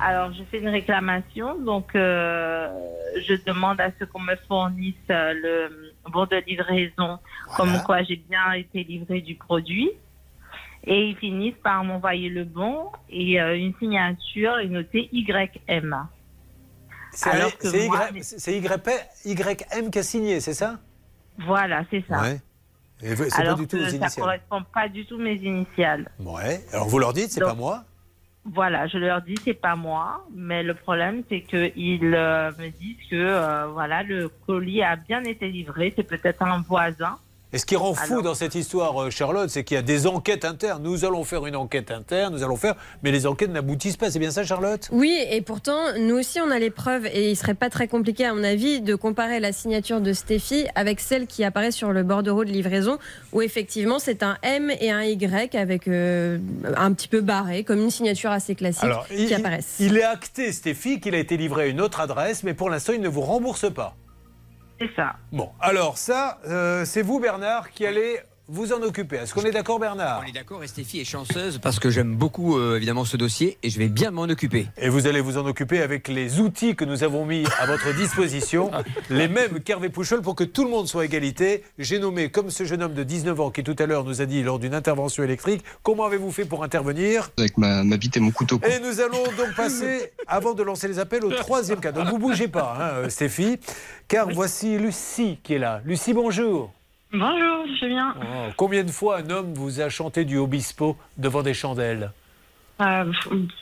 Alors, 0.00 0.32
je 0.32 0.42
fais 0.50 0.58
une 0.58 0.68
réclamation, 0.68 1.58
donc 1.58 1.94
euh, 1.94 2.68
je 3.16 3.34
demande 3.44 3.78
à 3.80 3.90
ce 3.98 4.04
qu'on 4.04 4.20
me 4.20 4.36
fournisse 4.46 4.94
le 5.08 5.92
bon 6.10 6.24
de 6.24 6.36
livraison, 6.46 7.18
comme 7.56 7.82
quoi 7.84 8.02
j'ai 8.04 8.16
bien 8.16 8.52
été 8.52 8.84
livré 8.84 9.20
du 9.20 9.34
produit. 9.34 9.90
Et 10.84 11.08
ils 11.08 11.16
finissent 11.16 11.58
par 11.62 11.84
m'envoyer 11.84 12.28
le 12.28 12.44
bon 12.44 12.90
et 13.10 13.40
euh, 13.40 13.56
une 13.56 13.74
signature 13.78 14.58
est 14.58 14.68
notée 14.68 15.08
YM. 15.12 16.08
C'est 17.12 18.56
YM 18.56 19.90
qui 19.90 19.98
a 19.98 20.02
signé, 20.02 20.40
c'est 20.40 20.54
ça? 20.54 20.78
Voilà, 21.38 21.84
c'est 21.90 22.04
ça. 22.08 22.22
Ouais. 22.22 22.40
Et 23.02 23.14
C'est 23.14 23.44
pas 23.44 23.54
du 23.54 23.66
tout 23.66 23.78
que 23.78 23.88
ça 23.90 24.20
correspond 24.20 24.62
pas 24.74 24.88
du 24.88 25.06
tout 25.06 25.18
mes 25.18 25.34
initiales. 25.34 26.10
Ouais. 26.18 26.64
Alors 26.72 26.88
vous 26.88 26.98
leur 26.98 27.12
dites, 27.12 27.30
c'est 27.30 27.40
pas 27.40 27.54
moi? 27.54 27.84
Voilà, 28.44 28.86
je 28.86 28.96
leur 28.96 29.20
dis 29.20 29.34
c'est 29.44 29.52
pas 29.52 29.76
moi, 29.76 30.26
mais 30.34 30.62
le 30.62 30.72
problème 30.74 31.22
c'est 31.28 31.42
que 31.42 31.70
ils 31.76 32.14
euh, 32.14 32.50
me 32.58 32.70
disent 32.70 32.96
que 33.10 33.16
euh, 33.16 33.66
voilà 33.66 34.02
le 34.02 34.30
colis 34.46 34.82
a 34.82 34.96
bien 34.96 35.22
été 35.24 35.48
livré, 35.48 35.92
c'est 35.94 36.02
peut-être 36.02 36.42
un 36.42 36.62
voisin. 36.62 37.18
Et 37.54 37.58
ce 37.58 37.64
qui 37.64 37.76
rend 37.76 37.94
fou 37.94 38.12
Alors- 38.12 38.22
dans 38.22 38.34
cette 38.34 38.54
histoire, 38.54 39.04
euh, 39.04 39.10
Charlotte, 39.10 39.48
c'est 39.48 39.64
qu'il 39.64 39.76
y 39.76 39.78
a 39.78 39.82
des 39.82 40.06
enquêtes 40.06 40.44
internes. 40.44 40.82
Nous 40.82 41.06
allons 41.06 41.24
faire 41.24 41.46
une 41.46 41.56
enquête 41.56 41.90
interne, 41.90 42.34
nous 42.34 42.42
allons 42.42 42.56
faire, 42.56 42.74
mais 43.02 43.10
les 43.10 43.26
enquêtes 43.26 43.50
n'aboutissent 43.50 43.96
pas. 43.96 44.10
C'est 44.10 44.18
bien 44.18 44.30
ça, 44.30 44.44
Charlotte? 44.44 44.86
Oui, 44.92 45.18
et 45.30 45.40
pourtant, 45.40 45.78
nous 45.98 46.16
aussi, 46.18 46.40
on 46.40 46.50
a 46.50 46.58
les 46.58 46.68
preuves, 46.68 47.06
et 47.06 47.30
il 47.30 47.36
serait 47.36 47.54
pas 47.54 47.70
très 47.70 47.88
compliqué, 47.88 48.26
à 48.26 48.34
mon 48.34 48.44
avis, 48.44 48.82
de 48.82 48.94
comparer 48.94 49.40
la 49.40 49.52
signature 49.52 50.02
de 50.02 50.12
Stéphie 50.12 50.66
avec 50.74 51.00
celle 51.00 51.26
qui 51.26 51.42
apparaît 51.42 51.70
sur 51.70 51.92
le 51.92 52.02
bordereau 52.02 52.44
de 52.44 52.50
livraison, 52.50 52.98
où 53.32 53.40
effectivement, 53.40 53.98
c'est 53.98 54.22
un 54.22 54.36
M 54.42 54.70
et 54.80 54.90
un 54.90 55.02
Y 55.04 55.54
avec 55.56 55.88
euh, 55.88 56.36
un 56.76 56.92
petit 56.92 57.08
peu 57.08 57.22
barré, 57.22 57.64
comme 57.64 57.78
une 57.80 57.90
signature 57.90 58.30
assez 58.30 58.54
classique 58.56 58.84
Alors, 58.84 59.08
qui 59.08 59.24
il, 59.24 59.32
apparaissent. 59.32 59.76
il 59.80 59.96
est 59.96 60.02
acté, 60.04 60.52
Stéphie, 60.52 61.00
qu'il 61.00 61.14
a 61.14 61.18
été 61.18 61.38
livré 61.38 61.62
à 61.62 61.66
une 61.68 61.80
autre 61.80 62.00
adresse, 62.00 62.42
mais 62.42 62.52
pour 62.52 62.68
l'instant, 62.68 62.92
il 62.92 63.00
ne 63.00 63.08
vous 63.08 63.22
rembourse 63.22 63.72
pas. 63.72 63.96
Bon, 65.32 65.50
alors 65.60 65.98
ça, 65.98 66.38
euh, 66.46 66.84
c'est 66.84 67.02
vous, 67.02 67.20
Bernard, 67.20 67.70
qui 67.70 67.86
allez 67.86 68.20
vous 68.48 68.72
en 68.72 68.82
occuper. 68.82 69.16
Est-ce 69.16 69.34
qu'on 69.34 69.42
est 69.42 69.50
d'accord, 69.50 69.78
Bernard 69.78 70.22
On 70.24 70.28
est 70.28 70.32
d'accord, 70.32 70.64
et 70.64 70.68
Stéphie 70.68 71.00
est 71.00 71.04
chanceuse 71.04 71.58
parce 71.58 71.78
que 71.78 71.90
j'aime 71.90 72.14
beaucoup 72.16 72.56
euh, 72.56 72.76
évidemment 72.76 73.04
ce 73.04 73.18
dossier 73.18 73.58
et 73.62 73.68
je 73.68 73.78
vais 73.78 73.88
bien 73.88 74.10
m'en 74.10 74.22
occuper. 74.22 74.66
Et 74.78 74.88
vous 74.88 75.06
allez 75.06 75.20
vous 75.20 75.36
en 75.36 75.46
occuper 75.46 75.82
avec 75.82 76.08
les 76.08 76.40
outils 76.40 76.74
que 76.74 76.86
nous 76.86 77.04
avons 77.04 77.26
mis 77.26 77.44
à 77.60 77.66
votre 77.66 77.94
disposition, 77.94 78.70
les 79.10 79.28
mêmes 79.28 79.60
qu'Hervé 79.60 79.90
Pouchol 79.90 80.22
pour 80.22 80.34
que 80.34 80.44
tout 80.44 80.64
le 80.64 80.70
monde 80.70 80.88
soit 80.88 81.02
à 81.02 81.04
égalité. 81.04 81.62
J'ai 81.78 81.98
nommé 81.98 82.30
comme 82.30 82.48
ce 82.50 82.64
jeune 82.64 82.82
homme 82.82 82.94
de 82.94 83.02
19 83.02 83.38
ans 83.38 83.50
qui 83.50 83.62
tout 83.62 83.76
à 83.78 83.84
l'heure 83.86 84.04
nous 84.04 84.22
a 84.22 84.26
dit 84.26 84.42
lors 84.42 84.58
d'une 84.58 84.74
intervention 84.74 85.22
électrique, 85.22 85.62
comment 85.82 86.06
avez-vous 86.06 86.30
fait 86.32 86.46
pour 86.46 86.64
intervenir? 86.64 87.30
Avec 87.38 87.58
ma, 87.58 87.84
ma 87.84 87.96
bite 87.98 88.16
et 88.16 88.20
mon 88.20 88.30
couteau. 88.30 88.58
quoi. 88.58 88.68
Et 88.70 88.80
nous 88.80 89.00
allons 89.00 89.24
donc 89.36 89.54
passer, 89.56 90.10
avant 90.26 90.54
de 90.54 90.62
lancer 90.62 90.88
les 90.88 90.98
appels, 90.98 91.24
au 91.24 91.32
troisième 91.32 91.80
cas. 91.80 91.92
Donc 91.92 92.08
vous 92.08 92.18
bougez 92.18 92.48
pas, 92.48 92.76
hein, 92.80 92.90
euh, 92.94 93.08
Stéphie, 93.10 93.58
car 94.08 94.28
voici 94.30 94.78
Lucie 94.78 95.38
qui 95.42 95.54
est 95.54 95.58
là. 95.58 95.82
Lucie, 95.84 96.14
bonjour. 96.14 96.72
Bonjour, 97.12 97.64
bien. 97.86 98.14
Oh, 98.20 98.50
combien 98.56 98.84
de 98.84 98.90
fois 98.90 99.18
un 99.18 99.30
homme 99.30 99.54
vous 99.54 99.80
a 99.80 99.88
chanté 99.88 100.24
du 100.26 100.36
Obispo 100.36 100.96
devant 101.16 101.42
des 101.42 101.54
chandelles 101.54 102.12
Euh, 102.82 103.10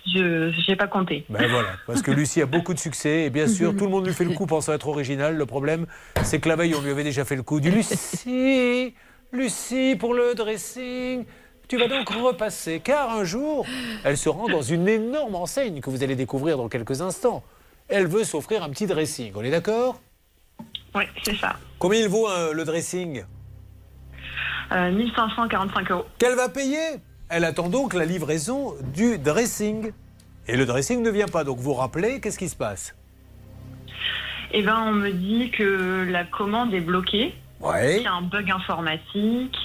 je 0.07 0.53
j'ai 0.67 0.75
pas 0.75 0.89
compté. 0.89 1.25
Ben 1.29 1.49
voilà, 1.49 1.69
parce 1.87 2.03
que 2.03 2.11
Lucie 2.11 2.43
a 2.43 2.47
beaucoup 2.47 2.75
de 2.75 2.79
succès 2.81 3.23
et 3.25 3.31
bien 3.31 3.47
sûr, 3.47 3.77
tout 3.77 3.85
le 3.85 3.91
monde 3.91 4.07
lui 4.07 4.15
fait 4.15 4.25
le 4.25 4.35
coup 4.35 4.47
pensant 4.47 4.73
être 4.73 4.89
original. 4.89 5.37
Le 5.37 5.47
problème, 5.47 5.87
c'est 6.23 6.41
que 6.41 6.49
la 6.49 6.57
veille, 6.57 6.75
on 6.75 6.83
lui 6.83 6.91
avait 6.91 7.05
déjà 7.05 7.25
fait 7.25 7.37
le 7.37 7.45
coup 7.45 7.61
du 7.61 7.71
Lucie, 7.71 8.95
Lucie 9.33 9.97
pour 9.97 10.13
le 10.13 10.35
dressing. 10.35 11.25
Tu 11.69 11.79
vas 11.79 11.87
donc 11.89 12.09
repasser, 12.11 12.81
car 12.81 13.11
un 13.11 13.25
jour, 13.25 13.65
elle 14.05 14.17
se 14.17 14.29
rend 14.29 14.49
dans 14.49 14.63
une 14.63 14.89
énorme 14.89 15.37
enseigne 15.37 15.81
que 15.81 15.91
vous 15.91 16.03
allez 16.03 16.17
découvrir 16.17 16.57
dans 16.57 16.69
quelques 16.69 17.01
instants. 17.01 17.45
Elle 17.89 18.09
veut 18.09 18.25
s'offrir 18.25 18.65
un 18.65 18.71
petit 18.71 18.87
dressing, 18.87 19.33
on 19.37 19.43
est 19.43 19.51
d'accord? 19.51 20.01
Oui, 20.95 21.05
c'est 21.23 21.37
ça. 21.37 21.57
Combien 21.79 22.01
il 22.01 22.09
vaut 22.09 22.29
euh, 22.29 22.53
le 22.53 22.65
dressing? 22.65 23.23
1545 24.71 25.91
euros. 25.91 26.05
Qu'elle 26.19 26.35
va 26.37 26.49
payer 26.49 26.79
Elle 27.29 27.45
attend 27.45 27.69
donc 27.69 27.95
la 27.95 28.05
livraison 28.05 28.75
du 28.95 29.19
dressing. 29.19 29.93
Et 30.49 30.57
le 30.57 30.65
dressing 30.67 31.03
ne 31.03 31.11
vient 31.11 31.27
pas, 31.27 31.43
donc 31.45 31.59
vous 31.59 31.75
rappelez, 31.75 32.21
qu'est-ce 32.21 32.39
qui 32.39 32.49
se 32.49 32.55
passe 32.57 32.95
Eh 34.53 34.63
ben, 34.63 34.79
on 34.87 34.93
me 34.93 35.11
dit 35.11 35.51
que 35.51 36.07
la 36.09 36.25
commande 36.25 36.73
est 36.75 36.81
bloquée, 36.81 37.35
Ouais. 37.61 37.95
qu'il 37.97 38.05
y 38.05 38.07
a 38.07 38.13
un 38.15 38.23
bug 38.23 38.51
informatique. 38.51 39.57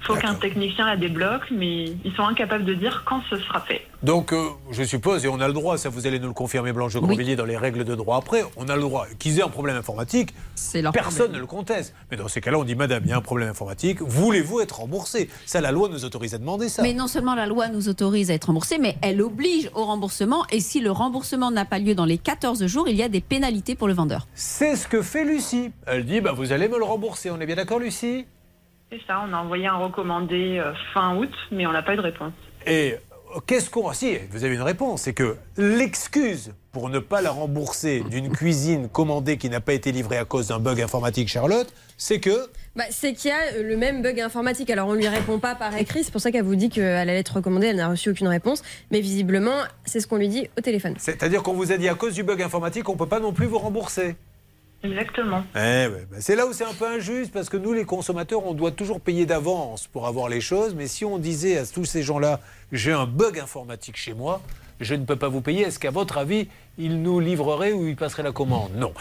Il 0.00 0.06
faut 0.06 0.14
qu'un 0.14 0.34
technicien 0.34 0.86
la 0.86 0.96
débloque, 0.96 1.50
mais 1.50 1.84
ils 2.04 2.12
sont 2.16 2.24
incapables 2.24 2.64
de 2.64 2.74
dire 2.74 3.04
quand 3.06 3.20
ce 3.28 3.36
sera 3.36 3.60
fait. 3.60 3.82
Donc, 4.02 4.32
euh, 4.32 4.48
je 4.70 4.82
suppose, 4.82 5.26
et 5.26 5.28
on 5.28 5.40
a 5.40 5.46
le 5.46 5.52
droit, 5.52 5.76
ça 5.76 5.90
vous 5.90 6.06
allez 6.06 6.18
nous 6.18 6.28
le 6.28 6.32
confirmer, 6.32 6.72
Blanche 6.72 6.94
de 6.94 7.00
Grandvilliers, 7.00 7.36
dans 7.36 7.44
les 7.44 7.58
règles 7.58 7.84
de 7.84 7.94
droit 7.94 8.16
après, 8.16 8.42
on 8.56 8.68
a 8.70 8.76
le 8.76 8.80
droit 8.80 9.06
qu'ils 9.18 9.38
aient 9.38 9.42
un 9.42 9.48
problème 9.48 9.76
informatique, 9.76 10.34
personne 10.54 10.92
problème. 10.92 11.32
ne 11.32 11.38
le 11.38 11.46
conteste. 11.46 11.94
Mais 12.10 12.16
dans 12.16 12.28
ces 12.28 12.40
cas-là, 12.40 12.58
on 12.58 12.64
dit, 12.64 12.74
Madame, 12.74 13.02
il 13.04 13.10
y 13.10 13.12
a 13.12 13.18
un 13.18 13.20
problème 13.20 13.50
informatique, 13.50 14.00
voulez-vous 14.00 14.60
être 14.60 14.80
remboursé? 14.80 15.28
Ça, 15.44 15.60
la 15.60 15.70
loi 15.70 15.90
nous 15.90 16.06
autorise 16.06 16.34
à 16.34 16.38
demander 16.38 16.70
ça. 16.70 16.82
Mais 16.82 16.94
non 16.94 17.08
seulement 17.08 17.34
la 17.34 17.46
loi 17.46 17.68
nous 17.68 17.90
autorise 17.90 18.30
à 18.30 18.34
être 18.34 18.46
remboursé, 18.46 18.78
mais 18.78 18.96
elle 19.02 19.20
oblige 19.20 19.70
au 19.74 19.84
remboursement. 19.84 20.46
Et 20.50 20.60
si 20.60 20.80
le 20.80 20.90
remboursement 20.90 21.50
n'a 21.50 21.66
pas 21.66 21.78
lieu 21.78 21.94
dans 21.94 22.06
les 22.06 22.16
14 22.18 22.66
jours, 22.66 22.88
il 22.88 22.96
y 22.96 23.02
a 23.02 23.10
des 23.10 23.20
pénalités 23.20 23.74
pour 23.74 23.86
le 23.86 23.92
vendeur. 23.94 24.26
C'est 24.34 24.76
ce 24.76 24.88
que 24.88 25.02
fait 25.02 25.24
Lucie. 25.24 25.72
Elle 25.86 26.06
dit, 26.06 26.22
bah, 26.22 26.32
vous 26.32 26.52
allez 26.52 26.68
me 26.68 26.78
le 26.78 26.84
rembourser. 26.84 27.30
On 27.30 27.38
est 27.38 27.46
bien 27.46 27.56
d'accord, 27.56 27.78
Lucie? 27.78 28.24
C'est 28.90 29.00
ça, 29.06 29.24
on 29.24 29.32
a 29.32 29.36
envoyé 29.36 29.68
un 29.68 29.76
recommandé 29.76 30.58
euh, 30.58 30.72
fin 30.92 31.14
août, 31.16 31.30
mais 31.52 31.64
on 31.64 31.70
n'a 31.70 31.82
pas 31.82 31.94
eu 31.94 31.96
de 31.96 32.02
réponse. 32.02 32.32
Et 32.66 32.94
euh, 33.36 33.38
qu'est-ce 33.46 33.70
qu'on. 33.70 33.92
Si, 33.92 34.18
vous 34.32 34.42
avez 34.42 34.54
une 34.56 34.62
réponse. 34.62 35.02
C'est 35.02 35.12
que 35.12 35.36
l'excuse 35.56 36.54
pour 36.72 36.88
ne 36.88 36.98
pas 36.98 37.20
la 37.20 37.30
rembourser 37.30 38.00
d'une 38.00 38.30
cuisine 38.36 38.88
commandée 38.88 39.36
qui 39.36 39.48
n'a 39.48 39.60
pas 39.60 39.74
été 39.74 39.92
livrée 39.92 40.18
à 40.18 40.24
cause 40.24 40.48
d'un 40.48 40.58
bug 40.58 40.80
informatique, 40.80 41.28
Charlotte, 41.28 41.72
c'est 41.98 42.18
que. 42.18 42.48
Bah, 42.74 42.82
c'est 42.90 43.12
qu'il 43.12 43.30
y 43.30 43.32
a 43.32 43.54
euh, 43.54 43.62
le 43.62 43.76
même 43.76 44.02
bug 44.02 44.18
informatique. 44.18 44.70
Alors, 44.70 44.88
on 44.88 44.94
lui 44.94 45.06
répond 45.06 45.38
pas 45.38 45.54
par 45.54 45.76
écrit. 45.76 46.02
C'est 46.02 46.10
pour 46.10 46.20
ça 46.20 46.32
qu'elle 46.32 46.42
vous 46.42 46.56
dit 46.56 46.68
qu'elle 46.68 46.84
allait 46.84 47.20
être 47.20 47.36
recommandée. 47.36 47.68
Elle 47.68 47.76
n'a 47.76 47.88
reçu 47.88 48.10
aucune 48.10 48.26
réponse. 48.26 48.64
Mais 48.90 49.00
visiblement, 49.00 49.62
c'est 49.84 50.00
ce 50.00 50.08
qu'on 50.08 50.16
lui 50.16 50.28
dit 50.28 50.48
au 50.58 50.62
téléphone. 50.62 50.96
C'est-à-dire 50.98 51.44
qu'on 51.44 51.54
vous 51.54 51.70
a 51.70 51.76
dit 51.76 51.88
à 51.88 51.94
cause 51.94 52.14
du 52.14 52.24
bug 52.24 52.42
informatique, 52.42 52.88
on 52.88 52.94
ne 52.94 52.98
peut 52.98 53.06
pas 53.06 53.20
non 53.20 53.32
plus 53.32 53.46
vous 53.46 53.58
rembourser. 53.58 54.16
Exactement. 54.82 55.44
Eh 55.54 55.58
ouais, 55.58 56.06
bah 56.10 56.16
c'est 56.20 56.36
là 56.36 56.46
où 56.46 56.52
c'est 56.52 56.64
un 56.64 56.72
peu 56.72 56.86
injuste 56.86 57.32
parce 57.32 57.50
que 57.50 57.56
nous, 57.58 57.72
les 57.72 57.84
consommateurs, 57.84 58.46
on 58.46 58.54
doit 58.54 58.70
toujours 58.70 59.00
payer 59.00 59.26
d'avance 59.26 59.86
pour 59.86 60.06
avoir 60.06 60.28
les 60.28 60.40
choses. 60.40 60.74
Mais 60.74 60.86
si 60.86 61.04
on 61.04 61.18
disait 61.18 61.58
à 61.58 61.66
tous 61.66 61.84
ces 61.84 62.02
gens-là, 62.02 62.40
j'ai 62.72 62.92
un 62.92 63.06
bug 63.06 63.38
informatique 63.38 63.96
chez 63.96 64.14
moi, 64.14 64.40
je 64.80 64.94
ne 64.94 65.04
peux 65.04 65.16
pas 65.16 65.28
vous 65.28 65.42
payer, 65.42 65.64
est-ce 65.64 65.78
qu'à 65.78 65.90
votre 65.90 66.16
avis, 66.16 66.48
ils 66.78 67.02
nous 67.02 67.20
livreraient 67.20 67.72
ou 67.72 67.86
ils 67.86 67.96
passeraient 67.96 68.22
la 68.22 68.32
commande? 68.32 68.72
Non. 68.74 68.94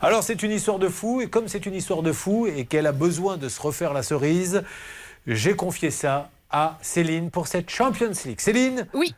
Alors 0.00 0.22
c'est 0.22 0.42
une 0.44 0.52
histoire 0.52 0.78
de 0.78 0.88
fou 0.88 1.20
et 1.20 1.28
comme 1.28 1.48
c'est 1.48 1.66
une 1.66 1.74
histoire 1.74 2.02
de 2.02 2.12
fou 2.12 2.46
et 2.46 2.64
qu'elle 2.66 2.86
a 2.86 2.92
besoin 2.92 3.36
de 3.36 3.48
se 3.48 3.60
refaire 3.60 3.92
la 3.92 4.04
cerise, 4.04 4.62
j'ai 5.26 5.56
confié 5.56 5.90
ça 5.90 6.30
à 6.50 6.78
Céline 6.82 7.32
pour 7.32 7.48
cette 7.48 7.70
Champions 7.70 8.12
League. 8.24 8.40
Céline 8.40 8.86
Oui. 8.94 9.12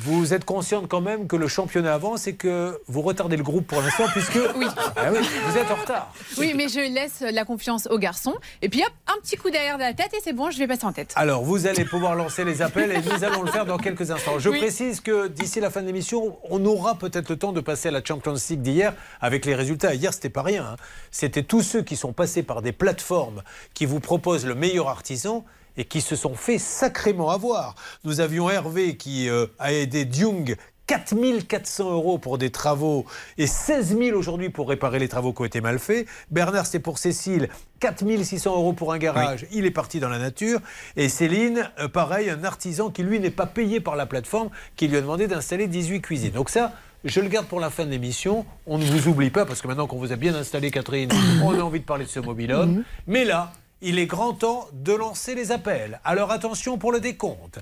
Vous 0.00 0.34
êtes 0.34 0.44
consciente 0.44 0.88
quand 0.88 1.00
même 1.00 1.26
que 1.26 1.36
le 1.36 1.48
championnat 1.48 1.94
avance 1.94 2.26
et 2.26 2.34
que 2.34 2.80
vous 2.86 3.02
retardez 3.02 3.36
le 3.36 3.42
groupe 3.42 3.66
pour 3.66 3.80
l'instant 3.80 4.04
puisque 4.12 4.34
Oui. 4.56 4.66
Ah 4.96 5.10
oui, 5.12 5.18
vous 5.48 5.58
êtes 5.58 5.70
en 5.70 5.74
retard. 5.74 6.12
Oui, 6.38 6.52
mais 6.54 6.68
je 6.68 6.80
laisse 6.80 7.20
la 7.20 7.44
confiance 7.44 7.86
aux 7.90 7.98
garçons. 7.98 8.34
Et 8.62 8.68
puis 8.68 8.82
hop, 8.82 8.92
un 9.08 9.20
petit 9.20 9.36
coup 9.36 9.50
derrière 9.50 9.76
de 9.76 9.82
la 9.82 9.94
tête 9.94 10.12
et 10.14 10.20
c'est 10.22 10.32
bon, 10.32 10.50
je 10.50 10.58
vais 10.58 10.66
passer 10.66 10.84
en 10.84 10.92
tête. 10.92 11.12
Alors, 11.16 11.42
vous 11.44 11.66
allez 11.66 11.84
pouvoir 11.84 12.14
lancer 12.14 12.44
les 12.44 12.62
appels 12.62 12.92
et 12.92 13.00
nous 13.02 13.24
allons 13.24 13.42
le 13.42 13.50
faire 13.52 13.66
dans 13.66 13.78
quelques 13.78 14.10
instants. 14.10 14.38
Je 14.38 14.48
Oui. 14.48 14.58
précise 14.58 15.00
que 15.00 15.28
d'ici 15.28 15.60
la 15.60 15.70
fin 15.70 15.82
de 15.82 15.86
l'émission, 15.86 16.38
on 16.50 16.64
aura 16.64 16.96
peut-être 16.96 17.28
le 17.28 17.36
temps 17.36 17.52
de 17.52 17.60
passer 17.60 17.88
à 17.88 17.92
la 17.92 18.02
Champions 18.04 18.34
League 18.50 18.62
d'hier 18.62 18.94
avec 19.20 19.44
les 19.44 19.54
résultats. 19.54 19.94
Hier, 19.94 20.12
c'était 20.14 20.28
pas 20.30 20.42
rien. 20.42 20.64
hein. 20.64 20.76
C'était 21.10 21.42
tous 21.42 21.62
ceux 21.62 21.82
qui 21.82 21.96
sont 21.96 22.12
passés 22.12 22.42
par 22.42 22.62
des 22.62 22.72
plateformes 22.72 23.42
qui 23.74 23.86
vous 23.86 24.00
proposent 24.00 24.46
le 24.46 24.54
meilleur 24.54 24.88
artisan 24.88 25.44
et 25.76 25.84
qui 25.84 26.00
se 26.00 26.16
sont 26.16 26.34
fait 26.34 26.58
sacrément 26.58 27.30
avoir. 27.30 27.74
Nous 28.04 28.20
avions 28.20 28.48
Hervé 28.50 28.96
qui 28.96 29.28
euh, 29.28 29.46
a 29.58 29.72
aidé 29.72 30.04
Dung 30.04 30.56
4400 30.86 31.92
euros 31.92 32.18
pour 32.18 32.38
des 32.38 32.50
travaux 32.50 33.06
et 33.38 33.46
16 33.46 33.98
000 33.98 34.16
aujourd'hui 34.16 34.50
pour 34.50 34.68
réparer 34.68 34.98
les 34.98 35.08
travaux 35.08 35.32
qui 35.32 35.42
ont 35.42 35.44
été 35.44 35.60
mal 35.60 35.78
faits. 35.78 36.06
Bernard, 36.30 36.66
c'est 36.66 36.78
pour 36.78 36.98
Cécile, 36.98 37.48
4600 37.80 38.54
euros 38.54 38.72
pour 38.72 38.92
un 38.92 38.98
garage. 38.98 39.46
Il 39.52 39.66
est 39.66 39.72
parti 39.72 39.98
dans 39.98 40.08
la 40.08 40.18
nature. 40.18 40.60
Et 40.96 41.08
Céline, 41.08 41.68
euh, 41.80 41.88
pareil, 41.88 42.30
un 42.30 42.44
artisan 42.44 42.90
qui, 42.90 43.02
lui, 43.02 43.18
n'est 43.18 43.30
pas 43.30 43.46
payé 43.46 43.80
par 43.80 43.96
la 43.96 44.06
plateforme, 44.06 44.50
qui 44.76 44.86
lui 44.86 44.96
a 44.96 45.00
demandé 45.00 45.26
d'installer 45.26 45.66
18 45.66 46.00
cuisines. 46.02 46.30
Donc 46.32 46.50
ça, 46.50 46.72
je 47.04 47.20
le 47.20 47.28
garde 47.28 47.46
pour 47.46 47.60
la 47.60 47.70
fin 47.70 47.84
de 47.84 47.90
l'émission. 47.90 48.46
On 48.66 48.78
ne 48.78 48.84
vous 48.84 49.08
oublie 49.08 49.30
pas, 49.30 49.44
parce 49.44 49.60
que 49.60 49.68
maintenant 49.68 49.86
qu'on 49.86 49.98
vous 49.98 50.12
a 50.12 50.16
bien 50.16 50.34
installé, 50.34 50.70
Catherine, 50.70 51.10
on 51.42 51.52
a 51.52 51.62
envie 51.62 51.80
de 51.80 51.84
parler 51.84 52.04
de 52.04 52.10
ce 52.10 52.20
mobil-homme. 52.20 52.84
Mais 53.08 53.24
là, 53.24 53.52
il 53.80 53.98
est 53.98 54.06
grand 54.06 54.32
temps 54.32 54.68
de 54.72 54.92
lancer 54.92 55.34
les 55.34 55.52
appels. 55.52 56.00
Alors 56.04 56.30
attention 56.30 56.78
pour 56.78 56.92
le 56.92 57.00
décompte. 57.00 57.58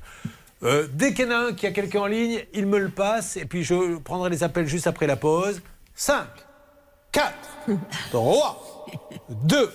Euh, 0.62 0.86
dès 0.92 1.12
qu'il 1.12 1.26
y 1.26 1.28
en 1.28 1.32
a 1.32 1.36
un 1.48 1.52
qui 1.52 1.66
a 1.66 1.72
quelqu'un 1.72 2.00
en 2.00 2.06
ligne, 2.06 2.44
il 2.52 2.66
me 2.66 2.78
le 2.78 2.88
passe 2.88 3.36
et 3.36 3.44
puis 3.44 3.64
je 3.64 3.96
prendrai 3.98 4.30
les 4.30 4.42
appels 4.42 4.66
juste 4.66 4.86
après 4.86 5.06
la 5.06 5.16
pause. 5.16 5.60
5, 5.94 6.26
4, 7.12 7.34
3, 8.10 8.86
2, 9.28 9.72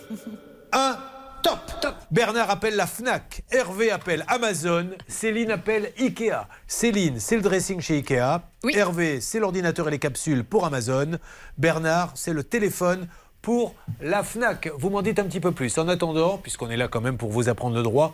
1, 0.72 0.98
top. 1.44 1.96
Bernard 2.12 2.50
appelle 2.50 2.76
la 2.76 2.88
FNAC, 2.88 3.44
Hervé 3.52 3.92
appelle 3.92 4.26
Amazon, 4.28 4.90
Céline 5.08 5.52
appelle 5.52 5.92
Ikea. 6.00 6.48
Céline, 6.68 7.20
c'est 7.20 7.36
le 7.36 7.42
dressing 7.42 7.80
chez 7.80 7.98
Ikea. 7.98 8.42
Hervé, 8.74 9.22
c'est 9.22 9.40
l'ordinateur 9.40 9.88
et 9.88 9.92
les 9.92 10.00
capsules 10.00 10.44
pour 10.44 10.66
Amazon. 10.66 11.18
Bernard, 11.58 12.12
c'est 12.16 12.34
le 12.34 12.44
téléphone 12.44 13.08
pour 13.42 13.76
la 14.02 14.24
FNAC. 14.24 14.72
Vous 14.78 14.90
m'en 14.90 15.02
dites 15.02 15.20
un 15.20 15.24
petit 15.24 15.40
peu 15.40 15.52
plus. 15.52 15.78
En 15.78 15.88
attendant, 15.88 16.38
puisqu'on 16.38 16.70
est 16.70 16.78
là 16.78 16.88
quand 16.88 17.02
même 17.02 17.18
pour 17.18 17.30
vous 17.30 17.50
apprendre 17.50 17.76
le 17.76 17.84
droit, 17.84 18.14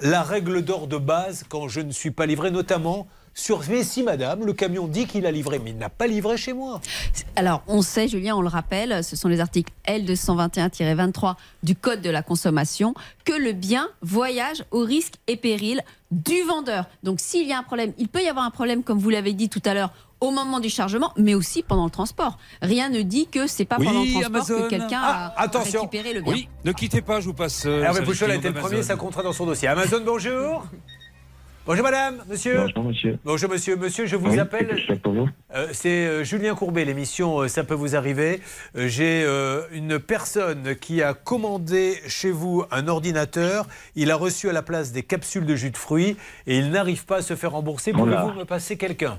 la 0.00 0.22
règle 0.22 0.62
d'or 0.62 0.86
de 0.86 0.96
base 0.96 1.44
quand 1.48 1.68
je 1.68 1.80
ne 1.80 1.92
suis 1.92 2.10
pas 2.10 2.26
livré, 2.26 2.50
notamment 2.50 3.06
sur 3.34 3.62
mais 3.68 3.82
si 3.82 4.02
madame, 4.04 4.44
le 4.46 4.52
camion 4.52 4.86
dit 4.86 5.06
qu'il 5.06 5.26
a 5.26 5.30
livré, 5.32 5.58
mais 5.58 5.70
il 5.70 5.76
n'a 5.76 5.88
pas 5.90 6.06
livré 6.06 6.36
chez 6.36 6.52
moi. 6.52 6.80
Alors, 7.36 7.62
on 7.66 7.82
sait, 7.82 8.06
Julien, 8.08 8.36
on 8.36 8.40
le 8.42 8.48
rappelle, 8.48 9.02
ce 9.02 9.16
sont 9.16 9.28
les 9.28 9.40
articles 9.40 9.72
L221-23 9.88 11.34
du 11.62 11.74
Code 11.74 12.00
de 12.00 12.10
la 12.10 12.22
consommation, 12.22 12.94
que 13.24 13.32
le 13.32 13.52
bien 13.52 13.88
voyage 14.02 14.64
au 14.70 14.80
risque 14.80 15.14
et 15.26 15.36
péril 15.36 15.82
du 16.10 16.42
vendeur. 16.42 16.86
Donc, 17.02 17.18
s'il 17.20 17.46
y 17.48 17.52
a 17.52 17.58
un 17.58 17.62
problème, 17.62 17.92
il 17.98 18.08
peut 18.08 18.22
y 18.22 18.28
avoir 18.28 18.44
un 18.44 18.50
problème, 18.50 18.82
comme 18.82 18.98
vous 18.98 19.10
l'avez 19.10 19.32
dit 19.32 19.48
tout 19.48 19.62
à 19.64 19.74
l'heure, 19.74 19.92
au 20.20 20.30
moment 20.30 20.60
du 20.60 20.70
chargement, 20.70 21.12
mais 21.16 21.34
aussi 21.34 21.62
pendant 21.62 21.84
le 21.84 21.90
transport. 21.90 22.38
Rien 22.62 22.88
ne 22.88 23.02
dit 23.02 23.26
que 23.26 23.46
c'est 23.46 23.64
pas 23.64 23.76
Oui, 23.78 23.86
pendant 23.86 24.00
le 24.04 24.10
transport 24.12 24.26
Amazon. 24.36 24.62
que 24.62 24.68
quelqu'un 24.68 25.00
Ah, 25.02 25.34
a 25.36 25.42
attention. 25.42 25.80
récupéré 25.80 26.14
le 26.14 26.20
bien. 26.22 26.32
Oui, 26.32 26.48
ne 26.64 26.72
quittez 26.72 27.02
pas, 27.02 27.20
je 27.20 27.26
vous 27.26 27.34
passe. 27.34 27.64
euh, 27.66 27.82
Hervé 27.82 28.02
Pouchol 28.02 28.30
a 28.30 28.36
été 28.36 28.48
le 28.48 28.54
premier, 28.54 28.82
ça 28.82 28.96
comptera 28.96 29.22
dans 29.22 29.32
son 29.32 29.44
dossier. 29.44 29.68
Amazon, 29.68 30.00
bonjour. 30.04 30.64
Bonjour 31.66 31.82
madame, 31.84 32.22
monsieur. 32.28 32.58
Bonjour 32.60 32.84
monsieur. 32.84 33.18
Bonjour 33.24 33.50
monsieur, 33.50 33.76
monsieur, 33.76 34.04
je 34.06 34.16
vous 34.16 34.32
Oui, 34.32 34.38
appelle. 34.38 34.76
vous 35.04 35.28
Euh, 35.54 35.68
c'est 35.72 36.06
euh, 36.06 36.22
Julien 36.22 36.54
Courbet, 36.54 36.84
l'émission 36.84 37.38
euh, 37.40 37.48
Ça 37.48 37.64
peut 37.64 37.72
vous 37.74 37.96
arriver. 37.96 38.40
Euh, 38.76 38.86
J'ai 38.86 39.24
une 39.72 39.98
personne 39.98 40.76
qui 40.76 41.02
a 41.02 41.14
commandé 41.14 41.98
chez 42.06 42.30
vous 42.30 42.64
un 42.70 42.86
ordinateur. 42.86 43.66
Il 43.96 44.10
a 44.10 44.16
reçu 44.16 44.50
à 44.50 44.52
la 44.52 44.60
place 44.62 44.92
des 44.92 45.02
capsules 45.02 45.46
de 45.46 45.56
jus 45.56 45.70
de 45.70 45.78
fruits 45.78 46.16
et 46.46 46.58
il 46.58 46.70
n'arrive 46.70 47.06
pas 47.06 47.16
à 47.18 47.22
se 47.22 47.34
faire 47.34 47.52
rembourser. 47.52 47.92
Pouvez-vous 47.92 48.32
me 48.34 48.44
passer 48.44 48.76
quelqu'un? 48.76 49.18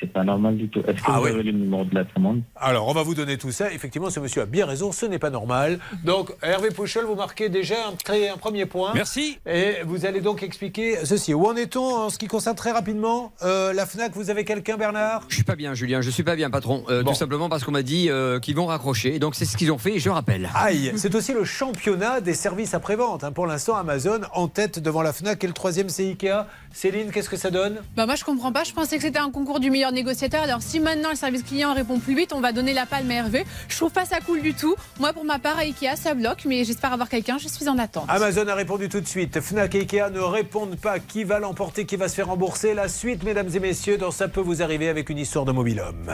C'est 0.00 0.12
pas 0.12 0.24
normal 0.24 0.56
du 0.56 0.68
tout. 0.68 0.80
Est-ce 0.80 0.96
que 0.98 1.02
Ah 1.06 1.18
vous 1.18 1.24
oui. 1.24 1.30
avez 1.30 1.42
le 1.42 1.52
numéro 1.52 1.84
de 1.84 1.94
la 1.94 2.04
commande 2.04 2.42
Alors, 2.56 2.88
on 2.88 2.92
va 2.92 3.02
vous 3.02 3.14
donner 3.14 3.36
tout 3.38 3.50
ça. 3.52 3.72
Effectivement, 3.72 4.10
ce 4.10 4.20
monsieur 4.20 4.42
a 4.42 4.46
bien 4.46 4.66
raison, 4.66 4.92
ce 4.92 5.06
n'est 5.06 5.18
pas 5.18 5.30
normal. 5.30 5.78
Donc, 6.04 6.32
Hervé 6.42 6.68
Pouchol, 6.70 7.04
vous 7.04 7.14
marquez 7.14 7.48
déjà 7.48 7.74
un, 7.88 7.92
très- 7.96 8.28
un 8.28 8.36
premier 8.36 8.66
point. 8.66 8.92
Merci. 8.94 9.38
Et 9.46 9.76
vous 9.84 10.06
allez 10.06 10.20
donc 10.20 10.42
expliquer 10.42 10.98
ceci. 11.04 11.34
Où 11.34 11.46
en 11.46 11.56
est-on 11.56 11.84
en 11.84 12.10
ce 12.10 12.18
qui 12.18 12.26
concerne 12.26 12.56
très 12.56 12.72
rapidement 12.72 13.32
euh, 13.42 13.72
la 13.72 13.86
FNAC? 13.86 14.12
Vous 14.14 14.30
avez 14.30 14.44
quelqu'un, 14.44 14.76
Bernard? 14.76 15.22
Je 15.28 15.34
suis 15.34 15.44
pas 15.44 15.56
bien, 15.56 15.74
Julien. 15.74 16.00
Je 16.00 16.10
suis 16.10 16.22
pas 16.22 16.36
bien, 16.36 16.50
patron. 16.50 16.84
Euh, 16.88 17.02
Bon. 17.02 17.10
Tout 17.12 17.16
simplement 17.18 17.48
parce 17.48 17.64
qu'on 17.64 17.72
m'a 17.72 17.82
dit 17.82 18.08
euh, 18.10 18.38
qu'ils 18.40 18.56
vont 18.56 18.66
raccrocher. 18.66 19.18
Donc 19.18 19.34
c'est 19.34 19.44
ce 19.44 19.56
qu'ils 19.56 19.70
ont 19.72 19.78
fait. 19.78 19.94
Et 19.96 19.98
je 20.00 20.08
rappelle. 20.10 20.48
Aïe, 20.54 20.92
c'est 20.96 21.14
aussi 21.14 21.32
le 21.32 21.44
championnat 21.44 22.20
des 22.20 22.34
services 22.34 22.72
après-vente. 22.74 23.24
hein. 23.24 23.32
Pour 23.32 23.46
l'instant, 23.46 23.76
Amazon 23.76 24.20
en 24.32 24.48
tête 24.48 24.78
devant 24.78 25.02
la 25.02 25.12
FNAC 25.12 25.42
et 25.44 25.46
le 25.46 25.52
troisième, 25.52 25.88
c'est 25.88 26.04
Ikea. 26.04 26.46
Céline, 26.72 27.10
qu'est-ce 27.10 27.28
que 27.28 27.36
ça 27.36 27.50
donne? 27.50 27.76
Bah 27.96 28.06
moi 28.06 28.16
je 28.16 28.24
comprends 28.24 28.50
pas, 28.52 28.64
je 28.64 28.72
pensais 28.72 28.96
que 28.96 29.02
c'était 29.02 29.18
un 29.18 29.30
concours 29.30 29.60
du 29.60 29.70
meilleur 29.74 29.92
négociateur. 29.92 30.44
Alors 30.44 30.62
si 30.62 30.78
maintenant 30.78 31.10
le 31.10 31.16
service 31.16 31.42
client 31.42 31.74
répond 31.74 31.98
plus 31.98 32.14
vite, 32.14 32.32
on 32.32 32.40
va 32.40 32.52
donner 32.52 32.72
la 32.72 32.86
palme 32.86 33.10
à 33.10 33.14
Hervé. 33.14 33.44
Je 33.68 33.76
trouve 33.76 33.90
pas 33.90 34.04
ça 34.04 34.20
cool 34.24 34.40
du 34.40 34.54
tout. 34.54 34.76
Moi 35.00 35.12
pour 35.12 35.24
ma 35.24 35.40
part 35.40 35.58
à 35.58 35.62
Ikea 35.62 35.96
ça 35.96 36.14
bloque, 36.14 36.44
mais 36.46 36.64
j'espère 36.64 36.92
avoir 36.92 37.08
quelqu'un, 37.08 37.38
je 37.38 37.48
suis 37.48 37.68
en 37.68 37.76
attente. 37.78 38.04
Amazon 38.08 38.46
a 38.46 38.54
répondu 38.54 38.88
tout 38.88 39.00
de 39.00 39.08
suite. 39.08 39.40
Fnac 39.40 39.74
et 39.74 39.80
Ikea 39.80 40.10
ne 40.12 40.20
répondent 40.20 40.76
pas. 40.76 41.00
Qui 41.00 41.24
va 41.24 41.40
l'emporter? 41.40 41.86
Qui 41.86 41.96
va 41.96 42.08
se 42.08 42.14
faire 42.14 42.28
rembourser? 42.28 42.72
La 42.72 42.88
suite, 42.88 43.24
mesdames 43.24 43.48
et 43.52 43.58
messieurs, 43.58 43.98
dans 43.98 44.12
Ça 44.12 44.28
peut 44.28 44.40
vous 44.40 44.62
arriver 44.62 44.88
avec 44.88 45.10
une 45.10 45.18
histoire 45.18 45.44
de 45.44 45.50
mobil-homme. 45.50 46.12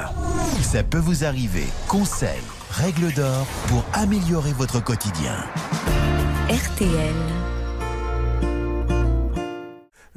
Ça 0.62 0.82
peut 0.82 0.98
vous 0.98 1.24
arriver. 1.24 1.66
Conseils, 1.86 2.30
règles 2.70 3.12
d'or 3.12 3.46
pour 3.68 3.84
améliorer 3.92 4.52
votre 4.52 4.82
quotidien. 4.82 5.36
RTL. 6.48 7.49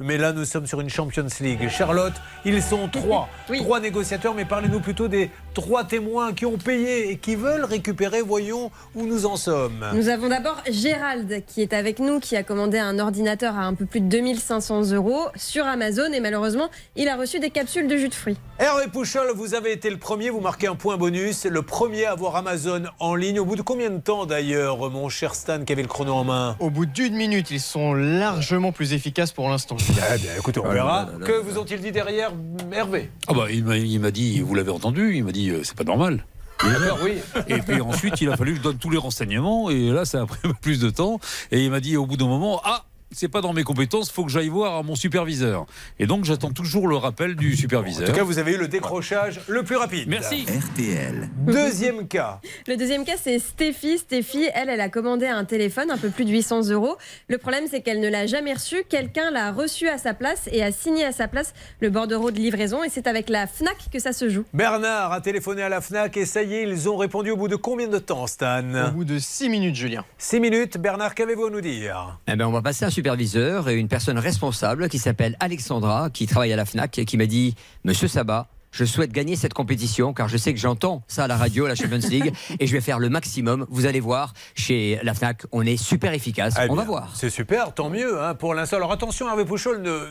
Mais 0.00 0.18
là, 0.18 0.32
nous 0.32 0.44
sommes 0.44 0.66
sur 0.66 0.80
une 0.80 0.90
Champions 0.90 1.26
League. 1.40 1.68
Charlotte, 1.68 2.14
ils 2.44 2.60
sont 2.60 2.88
trois. 2.88 3.28
Trois 3.64 3.78
négociateurs, 3.78 4.34
mais 4.34 4.44
parlez-nous 4.44 4.80
plutôt 4.80 5.06
des 5.06 5.30
trois 5.54 5.84
témoins 5.84 6.32
qui 6.32 6.44
ont 6.46 6.58
payé 6.58 7.10
et 7.10 7.16
qui 7.16 7.36
veulent 7.36 7.64
récupérer. 7.64 8.20
Voyons 8.20 8.70
où 8.94 9.06
nous 9.06 9.26
en 9.26 9.36
sommes. 9.36 9.86
Nous 9.94 10.08
avons 10.08 10.28
d'abord 10.28 10.60
Gérald 10.68 11.44
qui 11.46 11.62
est 11.62 11.72
avec 11.72 12.00
nous, 12.00 12.18
qui 12.18 12.36
a 12.36 12.42
commandé 12.42 12.78
un 12.78 12.98
ordinateur 12.98 13.56
à 13.56 13.62
un 13.62 13.74
peu 13.74 13.86
plus 13.86 14.00
de 14.00 14.08
2500 14.08 14.92
euros 14.92 15.28
sur 15.36 15.64
Amazon 15.66 16.12
et 16.12 16.20
malheureusement, 16.20 16.70
il 16.96 17.08
a 17.08 17.16
reçu 17.16 17.38
des 17.38 17.50
capsules 17.50 17.86
de 17.86 17.96
jus 17.96 18.08
de 18.08 18.14
fruits. 18.14 18.36
Hervé 18.58 18.86
Pouchol, 18.92 19.32
vous 19.34 19.54
avez 19.54 19.72
été 19.72 19.90
le 19.90 19.98
premier, 19.98 20.30
vous 20.30 20.40
marquez 20.40 20.66
un 20.66 20.74
point 20.74 20.96
bonus. 20.96 21.44
Le 21.44 21.62
premier 21.62 22.06
à 22.06 22.12
avoir 22.12 22.36
Amazon 22.36 22.84
en 22.98 23.14
ligne. 23.14 23.38
Au 23.38 23.44
bout 23.44 23.56
de 23.56 23.62
combien 23.62 23.90
de 23.90 23.98
temps 23.98 24.26
d'ailleurs, 24.26 24.90
mon 24.90 25.08
cher 25.08 25.34
Stan, 25.34 25.64
qui 25.64 25.72
avait 25.72 25.82
le 25.82 25.88
chrono 25.88 26.12
en 26.12 26.24
main? 26.24 26.56
Au 26.58 26.70
bout 26.70 26.86
d'une 26.86 27.14
minute, 27.14 27.50
ils 27.50 27.60
sont 27.60 27.94
largement 27.94 28.72
plus 28.72 28.92
efficaces 28.92 29.32
pour 29.32 29.48
l'instant. 29.48 29.76
Eh 29.90 30.18
bien, 30.18 30.30
écoutez, 30.38 30.60
on 30.60 30.68
verra. 30.70 31.08
Que 31.24 31.40
vous 31.40 31.58
ont-ils 31.58 31.80
dit 31.80 31.92
derrière, 31.92 32.32
Hervé? 32.72 33.10
Ah 33.26 33.34
bah, 33.34 33.46
il 33.50 33.64
m'a 33.64 33.76
il 33.76 34.00
m'a 34.00 34.10
dit, 34.10 34.40
vous 34.40 34.54
l'avez 34.54 34.70
entendu, 34.70 35.14
il 35.14 35.24
m'a 35.24 35.32
dit, 35.32 35.50
euh, 35.50 35.60
c'est 35.62 35.76
pas 35.76 35.84
normal. 35.84 36.24
Et, 36.64 36.70
D'accord, 36.70 36.98
oui. 37.02 37.18
et 37.48 37.58
puis 37.58 37.80
ensuite, 37.80 38.20
il 38.20 38.30
a 38.30 38.36
fallu 38.36 38.52
que 38.52 38.58
je 38.58 38.62
donne 38.62 38.78
tous 38.78 38.90
les 38.90 38.96
renseignements, 38.98 39.70
et 39.70 39.90
là, 39.90 40.04
ça 40.04 40.22
a 40.22 40.26
pris 40.26 40.38
un 40.44 40.48
peu 40.48 40.54
plus 40.60 40.80
de 40.80 40.88
temps. 40.88 41.20
Et 41.50 41.64
il 41.64 41.70
m'a 41.70 41.80
dit 41.80 41.96
au 41.96 42.06
bout 42.06 42.16
d'un 42.16 42.26
moment, 42.26 42.60
ah, 42.64 42.84
c'est 43.16 43.28
pas 43.28 43.40
dans 43.40 43.52
mes 43.52 43.62
compétences, 43.64 44.10
faut 44.10 44.24
que 44.24 44.30
j'aille 44.30 44.48
voir 44.48 44.82
mon 44.84 44.94
superviseur. 44.94 45.66
Et 45.98 46.06
donc, 46.06 46.24
j'attends 46.24 46.50
toujours 46.52 46.88
le 46.88 46.96
rappel 46.96 47.36
du 47.36 47.52
En 47.54 47.56
superviseur. 47.56 48.08
tout 48.08 48.14
cas, 48.14 48.22
vous 48.22 48.38
avez 48.38 48.52
eu 48.54 48.58
le 48.58 48.68
décrochage 48.68 49.40
le 49.48 49.62
plus 49.62 49.76
rapide. 49.76 50.08
Merci. 50.08 50.44
RTL. 50.46 51.28
Deuxième 51.46 52.06
cas. 52.08 52.40
Le 52.66 52.76
deuxième 52.76 53.04
cas, 53.04 53.16
c'est 53.20 53.38
Stéphie. 53.38 53.98
Stéphie, 53.98 54.46
elle, 54.54 54.68
elle 54.68 54.80
a 54.80 54.88
commandé 54.88 55.26
un 55.26 55.44
téléphone, 55.44 55.90
un 55.90 55.98
peu 55.98 56.10
plus 56.10 56.24
de 56.24 56.30
800 56.30 56.70
euros. 56.70 56.96
Le 57.28 57.38
problème, 57.38 57.64
c'est 57.70 57.80
qu'elle 57.80 58.00
ne 58.00 58.08
l'a 58.08 58.26
jamais 58.26 58.52
reçu. 58.52 58.82
Quelqu'un 58.88 59.30
l'a 59.30 59.52
reçu 59.52 59.88
à 59.88 59.98
sa 59.98 60.14
place 60.14 60.48
et 60.52 60.62
a 60.62 60.72
signé 60.72 61.04
à 61.04 61.12
sa 61.12 61.28
place 61.28 61.54
le 61.80 61.90
bordereau 61.90 62.30
de 62.30 62.38
livraison. 62.38 62.82
Et 62.84 62.88
c'est 62.88 63.06
avec 63.06 63.28
la 63.28 63.46
FNAC 63.46 63.76
que 63.92 63.98
ça 63.98 64.12
se 64.12 64.28
joue. 64.28 64.44
Bernard 64.52 65.12
a 65.12 65.20
téléphoné 65.20 65.62
à 65.62 65.68
la 65.68 65.80
FNAC 65.80 66.16
et 66.16 66.26
ça 66.26 66.42
y 66.42 66.54
est, 66.54 66.62
ils 66.64 66.88
ont 66.88 66.96
répondu 66.96 67.30
au 67.30 67.36
bout 67.36 67.48
de 67.48 67.56
combien 67.56 67.88
de 67.88 67.98
temps, 67.98 68.24
Au 68.24 68.26
Stan 68.26 68.62
bout 68.94 69.04
de 69.04 69.18
6 69.18 69.48
minutes, 69.48 69.74
Julien. 69.76 70.04
Six 70.18 70.40
minutes. 70.40 70.78
Bernard, 70.78 71.14
qu'avez-vous 71.14 71.46
à 71.46 71.50
nous 71.50 71.60
dire? 71.60 72.18
Eh 72.26 72.36
ben, 72.36 72.46
on 72.46 72.52
va 72.52 72.62
passer 72.62 72.84
un 72.84 72.90
superviseur 73.04 73.68
et 73.68 73.74
une 73.74 73.88
personne 73.88 74.18
responsable 74.18 74.88
qui 74.88 74.98
s'appelle 74.98 75.36
Alexandra, 75.38 76.08
qui 76.08 76.26
travaille 76.26 76.54
à 76.54 76.56
la 76.56 76.64
FNAC, 76.64 76.98
et 76.98 77.04
qui 77.04 77.18
m'a 77.18 77.26
dit 77.26 77.54
Monsieur 77.84 78.08
Sabat, 78.08 78.48
Je 78.70 78.86
souhaite 78.86 79.12
gagner 79.12 79.36
cette 79.36 79.52
compétition 79.52 80.14
car 80.14 80.26
je 80.26 80.38
sais 80.38 80.54
que 80.54 80.58
j'entends 80.58 81.02
ça 81.06 81.24
à 81.24 81.26
la 81.28 81.36
radio, 81.36 81.66
la 81.66 81.74
Champions 81.74 82.08
League, 82.08 82.32
et 82.60 82.66
je 82.66 82.72
vais 82.72 82.80
faire 82.80 82.98
le 82.98 83.10
maximum. 83.10 83.66
Vous 83.68 83.84
allez 83.84 84.00
voir, 84.00 84.32
chez 84.54 84.98
la 85.02 85.12
Fnac, 85.12 85.42
on 85.52 85.66
est 85.66 85.76
super 85.76 86.14
efficace. 86.14 86.54
Eh 86.58 86.70
on 86.70 86.74
va 86.74 86.84
voir. 86.84 87.12
C'est 87.14 87.28
super, 87.28 87.74
tant 87.74 87.90
mieux 87.90 88.22
hein, 88.22 88.34
pour 88.34 88.54
l'instant. 88.54 88.76
Alors 88.76 88.90
attention, 88.90 89.28
Hervé 89.28 89.44
Pouchol, 89.44 89.82
ne, 89.82 90.06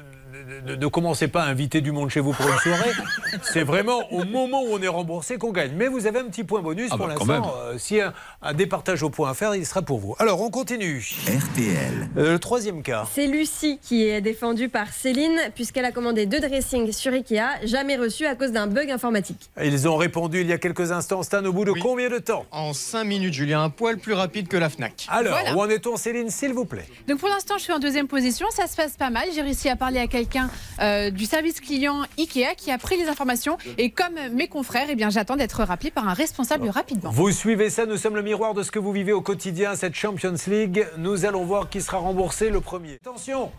ne, 0.66 0.76
ne 0.76 0.88
commencez 0.88 1.28
pas 1.28 1.44
à 1.44 1.48
inviter 1.48 1.82
du 1.82 1.92
monde 1.92 2.10
chez 2.10 2.20
vous 2.20 2.34
pour 2.34 2.48
une 2.48 2.58
soirée. 2.58 2.92
C'est 3.44 3.64
vraiment 3.64 4.12
au 4.12 4.24
moment 4.26 4.62
où 4.64 4.68
on 4.72 4.82
est 4.82 4.88
remboursé 4.88 5.38
qu'on 5.38 5.52
gagne. 5.52 5.72
Mais 5.76 5.88
vous 5.88 6.08
avez 6.08 6.20
un 6.20 6.26
petit 6.26 6.44
point 6.44 6.62
bonus 6.62 6.90
Ah 6.92 6.98
pour 6.98 7.08
bah, 7.08 7.14
l'instant. 7.14 7.54
Euh, 7.58 7.78
si 7.78 8.00
un, 8.02 8.14
un 8.42 8.54
départage 8.54 9.04
au 9.04 9.10
point 9.10 9.30
à 9.30 9.34
faire, 9.34 9.54
il 9.56 9.66
sera 9.66 9.82
pour 9.82 10.00
vous. 10.00 10.16
Alors 10.20 10.42
on 10.42 10.50
continue. 10.50 11.06
RTL. 11.28 12.10
Euh, 12.18 12.34
le 12.34 12.40
troisième 12.40 12.82
cas. 12.82 13.06
C'est 13.14 13.28
Lucie 13.28 13.80
qui 13.82 14.08
est 14.08 14.22
défendue 14.22 14.70
par 14.70 14.88
Céline 14.92 15.38
puisqu'elle 15.56 15.86
a 15.86 15.92
commandé 15.92 16.26
deux 16.26 16.40
dressings 16.40 16.92
sur 16.92 17.14
Ikea, 17.14 17.66
jamais 17.66 17.96
reçus 17.96 18.26
à 18.26 18.36
cause 18.36 18.52
d'un 18.52 18.68
bug 18.68 18.90
informatique. 18.90 19.50
Ils 19.64 19.88
ont 19.88 19.98
répondu 19.98 20.42
il 20.42 20.48
y 20.48 20.54
a 20.54 20.58
quelques 20.58 20.92
instants. 20.92 21.22
Stan, 21.24 21.46
au 21.46 21.54
bout 21.54 21.66
de 21.66 21.72
Oui. 21.72 21.80
combien 21.80 22.10
de 22.10 22.18
temps 22.18 22.46
En 22.52 22.74
5 22.74 23.04
minutes, 23.04 23.34
Julien, 23.34 23.64
un 23.64 23.70
poil 23.70 23.98
plus 23.98 24.14
rapide 24.14 24.48
que 24.48 24.58
la 24.58 24.70
Fnac. 24.70 25.06
Alors, 25.10 25.34
Voilà. 25.40 25.56
où 25.56 25.62
en 25.62 25.70
est-on, 25.70 25.96
Céline, 25.98 26.30
s'il 26.30 26.54
vous 26.54 26.66
plaît? 26.66 26.86
Donc 27.08 27.20
pour 27.20 27.30
l'instant, 27.30 27.56
je 27.58 27.64
suis 27.64 27.74
en 27.74 27.80
deuxième 27.80 28.08
position. 28.08 28.48
Ça 28.52 28.66
se 28.68 28.76
passe 28.76 28.98
pas 28.98 29.10
mal. 29.10 29.28
J'ai 29.36 29.42
réussi 29.42 29.70
à 29.70 29.76
parler 29.76 30.00
à 30.00 30.08
quelqu'un 30.08 30.23
euh, 30.82 31.10
du 31.10 31.26
service 31.26 31.60
client 31.60 32.04
Ikea 32.18 32.56
qui 32.58 32.72
a 32.72 32.78
pris 32.78 32.98
les 32.98 33.08
informations. 33.08 33.58
Et 33.78 33.90
comme 33.90 34.16
mes 34.34 34.48
confrères, 34.48 34.88
eh 34.90 34.96
bien, 34.96 35.10
j'attends 35.10 35.36
d'être 35.36 35.64
rappelé 35.64 35.92
par 35.92 36.08
un 36.08 36.14
responsable 36.14 36.70
rapidement. 36.70 37.12
Vous 37.12 37.32
suivez 37.32 37.70
ça, 37.70 37.86
nous 37.86 37.98
sommes 37.98 38.16
le 38.16 38.24
miroir 38.24 38.54
de 38.54 38.64
ce 38.64 38.72
que 38.72 38.80
vous 38.80 38.92
vivez 38.92 39.12
au 39.12 39.22
quotidien, 39.22 39.76
cette 39.76 39.96
Champions 39.96 40.36
League. 40.48 40.88
Nous 40.98 41.26
allons 41.26 41.46
voir 41.46 41.70
qui 41.70 41.82
sera 41.82 41.98
remboursé 41.98 42.50
le 42.50 42.62
premier. 42.62 42.96
Attention 42.96 43.52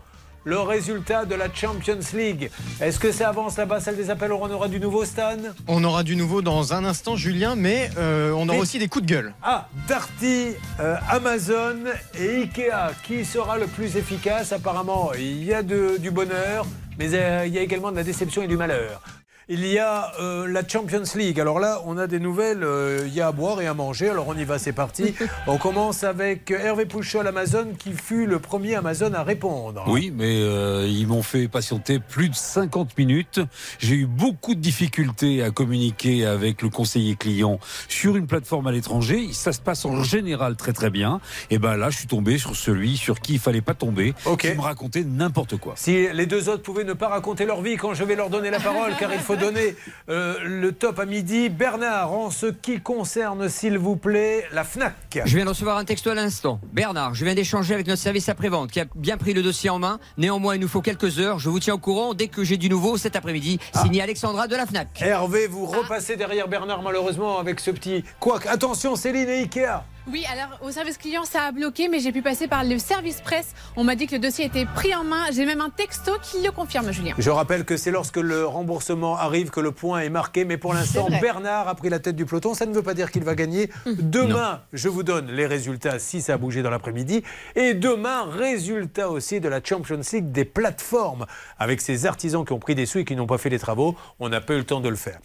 le 0.45 0.59
résultat 0.59 1.25
de 1.25 1.35
la 1.35 1.51
Champions 1.53 1.99
League. 2.13 2.49
Est-ce 2.79 2.99
que 2.99 3.11
ça 3.11 3.29
avance 3.29 3.57
là-bas, 3.57 3.79
celle 3.79 3.97
des 3.97 4.09
appels 4.11 4.31
On 4.31 4.49
aura 4.51 4.67
du 4.67 4.79
nouveau, 4.79 5.03
Stan? 5.03 5.37
On 5.67 5.83
aura 5.83 6.03
du 6.03 6.15
nouveau 6.15 6.41
dans 6.43 6.73
un 6.73 6.85
instant, 6.85 7.15
Julien, 7.15 7.55
mais 7.55 7.89
euh, 7.97 8.31
on 8.31 8.47
aura 8.47 8.59
aussi 8.59 8.77
des 8.79 8.87
coups 8.87 9.05
de 9.05 9.11
gueule. 9.11 9.33
Ah, 9.43 9.67
Darty, 9.87 10.51
euh, 10.79 10.95
Amazon 11.09 11.77
et 12.19 12.43
Ikea. 12.43 12.93
Qui 13.03 13.25
sera 13.25 13.57
le 13.57 13.65
plus 13.67 13.97
efficace? 13.97 14.53
Apparemment, 14.53 15.11
il 15.17 15.43
y 15.43 15.53
a 15.53 15.63
de- 15.63 15.97
du 15.99 16.11
bonheur, 16.11 16.65
mais 16.99 17.07
euh, 17.13 17.43
il 17.47 17.53
y 17.53 17.57
a 17.57 17.61
également 17.61 17.91
de 17.91 17.97
la 17.97 18.03
déception 18.03 18.43
et 18.43 18.47
du 18.47 18.55
malheur. 18.57 19.01
Il 19.47 19.63
y 19.67 19.77
a 19.77 20.11
euh, 20.19 20.47
la 20.47 20.67
Champions 20.67 21.03
League. 21.15 21.39
Alors 21.39 21.59
là, 21.59 21.79
on 21.85 21.99
a 21.99 22.07
des 22.07 22.19
nouvelles. 22.19 22.63
euh, 22.63 23.03
il 23.05 23.13
y 23.13 23.21
a 23.21 23.27
à 23.27 23.31
boire 23.31 23.61
et 23.61 23.67
à 23.67 23.75
manger. 23.75 24.09
Alors 24.09 24.27
on 24.27 24.35
y 24.35 24.43
va, 24.43 24.57
c'est 24.57 24.73
parti. 24.73 25.13
on 25.47 25.57
commence 25.59 26.03
avec 26.03 26.49
Hervé 26.49 26.87
Pouchol, 26.87 27.27
Amazon, 27.27 27.67
qui 27.77 27.91
fut 27.91 28.25
le 28.25 28.39
premier 28.39 28.73
Amazon 28.73 29.13
à 29.13 29.21
répondre. 29.21 29.83
Oui, 29.85 30.11
mais 30.15 30.39
euh, 30.41 30.87
ils 30.89 31.05
m'ont 31.05 31.21
fait 31.21 31.47
patienter 31.47 31.99
plus 31.99 32.29
de 32.29 32.33
50 32.35 32.97
minutes. 32.97 33.39
J'ai 33.77 33.93
eu 33.97 34.05
beaucoup 34.07 34.55
de 34.55 34.59
difficultés 34.61 35.43
à 35.43 35.51
communiquer 35.51 36.25
avec 36.25 36.63
le 36.63 36.69
conseiller 36.69 37.15
client 37.15 37.59
sur 37.87 38.15
une 38.15 38.25
plateforme 38.25 38.65
à 38.65 38.71
l'étranger. 38.71 39.27
Ça 39.31 39.51
se 39.53 39.59
passe 39.61 39.85
en 39.85 40.01
général 40.01 40.55
très 40.55 40.73
très 40.73 40.89
bien. 40.89 41.21
Et 41.51 41.59
ben 41.59 41.77
là, 41.77 41.91
je 41.91 41.97
suis 41.99 42.07
tombé 42.07 42.39
sur 42.39 42.55
celui 42.55 42.97
sur 42.97 43.19
qui 43.19 43.33
il 43.33 43.39
fallait 43.39 43.61
pas 43.61 43.75
tomber, 43.75 44.15
Ok. 44.25 44.39
qui 44.41 44.55
me 44.57 44.61
racontait 44.61 45.03
n'importe 45.03 45.57
quoi. 45.57 45.73
Si 45.75 46.07
les 46.11 46.25
deux 46.25 46.49
autres 46.49 46.63
pouvaient 46.63 46.83
ne 46.83 46.93
pas 46.93 47.09
raconter 47.09 47.45
leur 47.45 47.61
vie 47.61 47.77
quand 47.77 47.93
je 47.93 48.03
vais 48.03 48.15
leur 48.15 48.31
donner 48.31 48.49
la 48.49 48.59
parole, 48.59 48.93
car 48.99 49.13
il 49.13 49.19
faut 49.19 49.34
donner 49.35 49.75
euh, 50.09 50.37
le 50.43 50.71
top 50.71 50.99
à 50.99 51.05
midi. 51.05 51.49
Bernard, 51.49 52.13
en 52.13 52.31
ce 52.31 52.47
qui 52.47 52.79
concerne, 52.79 53.49
s'il 53.49 53.77
vous 53.77 53.95
plaît, 53.95 54.45
la 54.51 54.63
FNAC. 54.63 55.21
Je 55.25 55.35
viens 55.35 55.45
de 55.45 55.49
recevoir 55.49 55.77
un 55.77 55.85
texto 55.85 56.09
à 56.09 56.15
l'instant. 56.15 56.59
Bernard, 56.73 57.13
je 57.15 57.25
viens 57.25 57.35
d'échanger 57.35 57.73
avec 57.73 57.87
notre 57.87 58.01
service 58.01 58.29
après-vente 58.29 58.71
qui 58.71 58.79
a 58.79 58.85
bien 58.95 59.17
pris 59.17 59.33
le 59.33 59.43
dossier 59.43 59.69
en 59.69 59.79
main. 59.79 59.99
Néanmoins, 60.17 60.55
il 60.55 60.61
nous 60.61 60.67
faut 60.67 60.81
quelques 60.81 61.19
heures. 61.19 61.39
Je 61.39 61.49
vous 61.49 61.59
tiens 61.59 61.75
au 61.75 61.79
courant 61.79 62.13
dès 62.13 62.27
que 62.27 62.43
j'ai 62.43 62.57
du 62.57 62.69
nouveau 62.69 62.97
cet 62.97 63.15
après-midi. 63.15 63.59
Signé 63.81 64.01
Alexandra 64.01 64.47
de 64.47 64.55
la 64.55 64.65
FNAC. 64.65 65.01
Hervé, 65.01 65.47
vous 65.47 65.65
repassez 65.65 66.15
derrière 66.15 66.47
Bernard, 66.47 66.81
malheureusement, 66.81 67.39
avec 67.39 67.59
ce 67.59 67.71
petit. 67.71 68.03
Quoique, 68.19 68.47
attention, 68.47 68.95
Céline 68.95 69.29
et 69.29 69.39
Ikea. 69.39 69.83
Oui, 70.11 70.23
alors 70.31 70.59
au 70.61 70.69
service 70.69 70.99
client, 70.99 71.23
ça 71.23 71.43
a 71.45 71.51
bloqué, 71.51 71.87
mais 71.87 71.99
j'ai 71.99 72.11
pu 72.11 72.21
passer 72.21 72.47
par 72.47 72.63
le 72.63 72.77
service 72.77 73.21
presse. 73.21 73.53
On 73.75 73.83
m'a 73.83 73.95
dit 73.95 74.05
que 74.05 74.13
le 74.13 74.19
dossier 74.19 74.45
était 74.45 74.65
pris 74.65 74.93
en 74.93 75.03
main. 75.03 75.23
J'ai 75.33 75.45
même 75.45 75.61
un 75.61 75.71
texto 75.71 76.11
qui 76.21 76.43
le 76.43 76.51
confirme, 76.51 76.91
Julien. 76.91 77.15
Je 77.17 77.31
rappelle 77.31 77.65
que 77.65 77.75
c'est 77.75 77.89
lorsque 77.89 78.17
le 78.17 78.45
remboursement 78.45 79.17
arrive 79.17 79.49
que 79.49 79.59
le 79.59 79.71
point 79.71 80.01
est 80.01 80.09
marqué, 80.09 80.45
mais 80.45 80.57
pour 80.57 80.75
l'instant. 80.75 81.07
Bernard 81.21 81.67
a 81.67 81.73
pris 81.73 81.89
la 81.89 81.99
tête 81.99 82.15
du 82.15 82.25
peloton. 82.25 82.53
Ça 82.53 82.67
ne 82.67 82.73
veut 82.73 82.83
pas 82.83 82.93
dire 82.93 83.09
qu'il 83.09 83.23
va 83.23 83.33
gagner. 83.33 83.71
Demain, 83.85 84.61
je 84.73 84.89
vous 84.89 85.01
donne 85.01 85.31
les 85.31 85.47
résultats 85.47 85.97
si 85.97 86.21
ça 86.21 86.33
a 86.33 86.37
bougé 86.37 86.61
dans 86.61 86.69
l'après-midi. 86.69 87.23
Et 87.55 87.73
demain, 87.73 88.25
résultat 88.29 89.09
aussi 89.09 89.39
de 89.39 89.49
la 89.49 89.59
Champions 89.63 90.01
League 90.13 90.31
des 90.31 90.45
plateformes. 90.45 91.25
Avec 91.57 91.81
ces 91.81 92.05
artisans 92.05 92.45
qui 92.45 92.53
ont 92.53 92.59
pris 92.59 92.75
des 92.75 92.85
sous 92.85 92.99
et 92.99 93.05
qui 93.05 93.15
n'ont 93.15 93.27
pas 93.27 93.39
fait 93.39 93.49
les 93.49 93.59
travaux, 93.59 93.95
on 94.19 94.29
n'a 94.29 94.41
pas 94.41 94.53
eu 94.53 94.57
le 94.57 94.65
temps 94.65 94.81
de 94.81 94.89
le 94.89 94.95
faire. 94.95 95.19